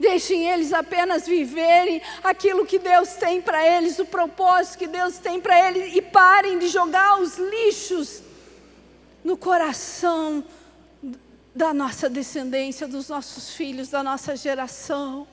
Deixem 0.00 0.48
eles 0.48 0.72
apenas 0.72 1.26
viverem 1.26 2.00
aquilo 2.22 2.64
que 2.64 2.78
Deus 2.78 3.10
tem 3.10 3.42
para 3.42 3.62
eles, 3.66 3.98
o 3.98 4.06
propósito 4.06 4.78
que 4.78 4.86
Deus 4.86 5.18
tem 5.18 5.42
para 5.42 5.68
eles, 5.68 5.94
e 5.94 6.00
parem 6.00 6.58
de 6.58 6.68
jogar 6.68 7.20
os 7.20 7.36
lixos 7.36 8.22
no 9.22 9.36
coração 9.36 10.42
da 11.54 11.74
nossa 11.74 12.08
descendência, 12.08 12.88
dos 12.88 13.10
nossos 13.10 13.54
filhos, 13.54 13.88
da 13.88 14.02
nossa 14.02 14.34
geração. 14.34 15.26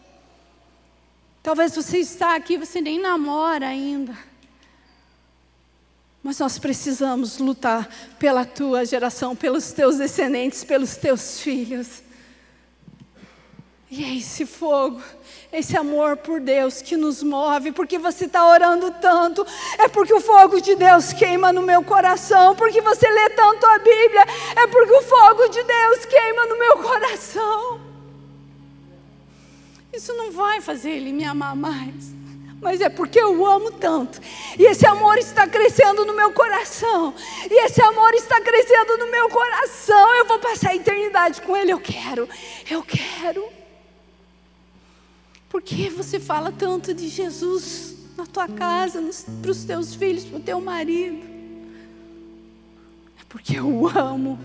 Talvez 1.43 1.75
você 1.75 1.97
está 1.97 2.35
aqui, 2.35 2.57
você 2.57 2.79
nem 2.79 2.99
namora 2.99 3.67
ainda. 3.67 4.15
Mas 6.21 6.37
nós 6.37 6.59
precisamos 6.59 7.39
lutar 7.39 7.89
pela 8.19 8.45
tua 8.45 8.85
geração, 8.85 9.35
pelos 9.35 9.71
teus 9.71 9.97
descendentes, 9.97 10.63
pelos 10.63 10.95
teus 10.95 11.39
filhos. 11.39 12.03
E 13.89 14.05
é 14.05 14.15
esse 14.15 14.45
fogo, 14.45 15.01
esse 15.51 15.75
amor 15.75 16.15
por 16.15 16.39
Deus 16.39 16.81
que 16.81 16.95
nos 16.95 17.21
move, 17.21 17.73
porque 17.73 17.97
você 17.97 18.25
está 18.25 18.47
orando 18.47 18.89
tanto, 19.01 19.45
é 19.79 19.87
porque 19.89 20.13
o 20.13 20.21
fogo 20.21 20.61
de 20.61 20.75
Deus 20.75 21.11
queima 21.11 21.51
no 21.51 21.61
meu 21.61 21.83
coração, 21.83 22.55
porque 22.55 22.79
você 22.79 23.05
lê 23.09 23.29
tanto 23.31 23.65
a 23.65 23.79
Bíblia, 23.79 24.25
é 24.55 24.67
porque 24.67 24.93
o 24.93 25.01
fogo 25.01 25.49
de 25.49 25.61
Deus 25.63 26.05
queima 26.05 26.45
no 26.45 26.57
meu 26.57 26.77
coração. 26.77 27.90
Isso 29.93 30.13
não 30.13 30.31
vai 30.31 30.61
fazer 30.61 30.91
ele 30.91 31.11
me 31.11 31.23
amar 31.23 31.55
mais. 31.55 32.11
Mas 32.61 32.79
é 32.79 32.89
porque 32.89 33.19
eu 33.19 33.43
amo 33.45 33.71
tanto. 33.71 34.21
E 34.57 34.63
esse 34.63 34.85
amor 34.85 35.17
está 35.17 35.47
crescendo 35.47 36.05
no 36.05 36.13
meu 36.13 36.31
coração. 36.31 37.13
E 37.49 37.65
esse 37.65 37.81
amor 37.81 38.13
está 38.13 38.39
crescendo 38.39 38.97
no 38.99 39.09
meu 39.09 39.29
coração. 39.29 40.15
Eu 40.15 40.25
vou 40.25 40.37
passar 40.37 40.69
a 40.69 40.75
eternidade 40.75 41.41
com 41.41 41.57
ele. 41.57 41.73
Eu 41.73 41.79
quero. 41.79 42.29
Eu 42.69 42.83
quero. 42.83 43.43
Por 45.49 45.61
que 45.61 45.89
você 45.89 46.19
fala 46.19 46.51
tanto 46.51 46.93
de 46.93 47.09
Jesus 47.09 47.95
na 48.15 48.27
tua 48.27 48.47
casa, 48.47 49.03
para 49.41 49.51
os 49.51 49.63
teus 49.65 49.95
filhos, 49.95 50.23
para 50.23 50.37
o 50.37 50.41
teu 50.41 50.61
marido? 50.61 51.25
É 53.19 53.23
porque 53.27 53.57
eu 53.57 53.87
amo 53.87 54.39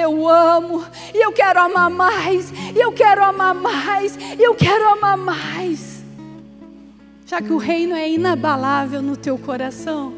eu 0.00 0.28
amo, 0.28 0.84
e 1.14 1.24
eu 1.24 1.32
quero 1.32 1.60
amar 1.60 1.90
mais, 1.90 2.52
e 2.74 2.80
eu 2.80 2.92
quero 2.92 3.22
amar 3.24 3.54
mais, 3.54 4.16
e 4.16 4.42
eu 4.42 4.54
quero 4.54 4.88
amar 4.88 5.16
mais. 5.16 6.02
Já 7.26 7.40
que 7.40 7.52
o 7.52 7.58
reino 7.58 7.94
é 7.94 8.08
inabalável 8.08 9.00
no 9.00 9.16
teu 9.16 9.38
coração, 9.38 10.12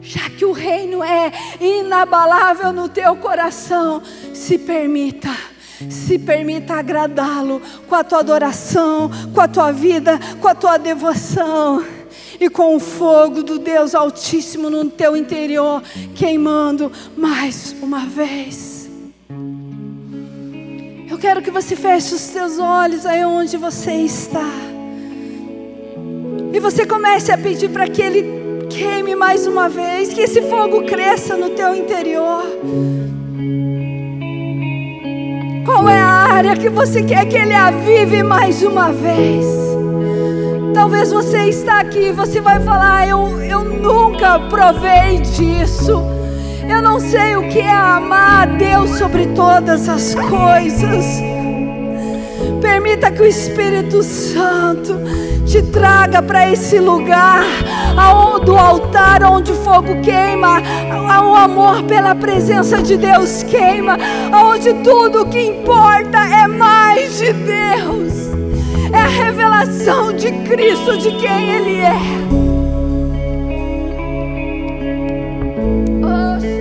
já 0.00 0.30
que 0.30 0.44
o 0.44 0.52
reino 0.52 1.02
é 1.02 1.30
inabalável 1.60 2.72
no 2.72 2.88
teu 2.88 3.16
coração, 3.16 4.02
se 4.32 4.58
permita 4.58 5.30
se 5.88 6.18
permita 6.18 6.74
agradá-lo 6.74 7.62
com 7.88 7.94
a 7.94 8.02
tua 8.02 8.18
adoração, 8.18 9.08
com 9.32 9.40
a 9.40 9.46
tua 9.46 9.70
vida, 9.70 10.18
com 10.40 10.48
a 10.48 10.54
tua 10.54 10.76
devoção 10.76 11.97
e 12.40 12.48
com 12.48 12.76
o 12.76 12.80
fogo 12.80 13.42
do 13.42 13.58
Deus 13.58 13.94
Altíssimo 13.94 14.70
no 14.70 14.84
teu 14.86 15.16
interior, 15.16 15.82
queimando 16.14 16.90
mais 17.16 17.74
uma 17.82 18.06
vez. 18.06 18.88
Eu 21.10 21.18
quero 21.18 21.42
que 21.42 21.50
você 21.50 21.74
feche 21.74 22.14
os 22.14 22.28
teus 22.28 22.58
olhos 22.58 23.04
aí 23.04 23.24
onde 23.24 23.56
você 23.56 23.92
está. 23.92 24.48
E 26.52 26.60
você 26.60 26.86
comece 26.86 27.32
a 27.32 27.38
pedir 27.38 27.70
para 27.70 27.88
que 27.88 28.00
Ele 28.00 28.66
queime 28.68 29.16
mais 29.16 29.46
uma 29.46 29.68
vez, 29.68 30.12
que 30.12 30.20
esse 30.20 30.42
fogo 30.42 30.84
cresça 30.84 31.36
no 31.36 31.50
teu 31.50 31.74
interior. 31.74 32.44
Qual 35.64 35.88
é 35.88 35.98
a 35.98 36.06
área 36.06 36.56
que 36.56 36.68
você 36.68 37.02
quer 37.02 37.26
que 37.26 37.36
Ele 37.36 37.54
avive 37.54 38.22
mais 38.22 38.62
uma 38.62 38.92
vez? 38.92 39.44
Talvez 40.74 41.10
você 41.10 41.44
está 41.44 41.80
aqui 41.80 42.08
e 42.08 42.12
você 42.12 42.40
vai 42.40 42.60
falar: 42.60 43.08
eu, 43.08 43.40
eu 43.42 43.64
nunca 43.64 44.38
provei 44.38 45.18
disso. 45.20 46.02
Eu 46.68 46.82
não 46.82 47.00
sei 47.00 47.36
o 47.36 47.48
que 47.48 47.60
é 47.60 47.74
amar 47.74 48.42
a 48.42 48.46
Deus 48.46 48.90
sobre 48.98 49.26
todas 49.28 49.88
as 49.88 50.14
coisas. 50.14 51.04
Permita 52.60 53.10
que 53.10 53.22
o 53.22 53.26
Espírito 53.26 54.02
Santo 54.02 54.94
te 55.46 55.62
traga 55.62 56.20
para 56.20 56.50
esse 56.50 56.78
lugar 56.78 57.42
do 58.44 58.56
altar 58.56 59.22
onde 59.24 59.52
o 59.52 59.54
fogo 59.56 60.00
queima, 60.00 60.62
o 61.22 61.34
amor 61.34 61.82
pela 61.82 62.14
presença 62.14 62.80
de 62.80 62.96
Deus 62.96 63.42
queima, 63.42 63.98
onde 64.32 64.72
tudo 64.82 65.22
o 65.22 65.26
que 65.28 65.38
importa 65.38 66.18
é 66.18 66.46
mais 66.46 67.18
de 67.18 67.32
Deus, 67.32 68.27
é 68.92 68.98
a 68.98 69.06
revelação 69.06 70.12
de 70.12 70.30
Cristo, 70.48 70.98
de 70.98 71.10
quem 71.18 71.50
Ele 71.50 71.76
é. 71.76 71.98
Oh, 76.02 76.57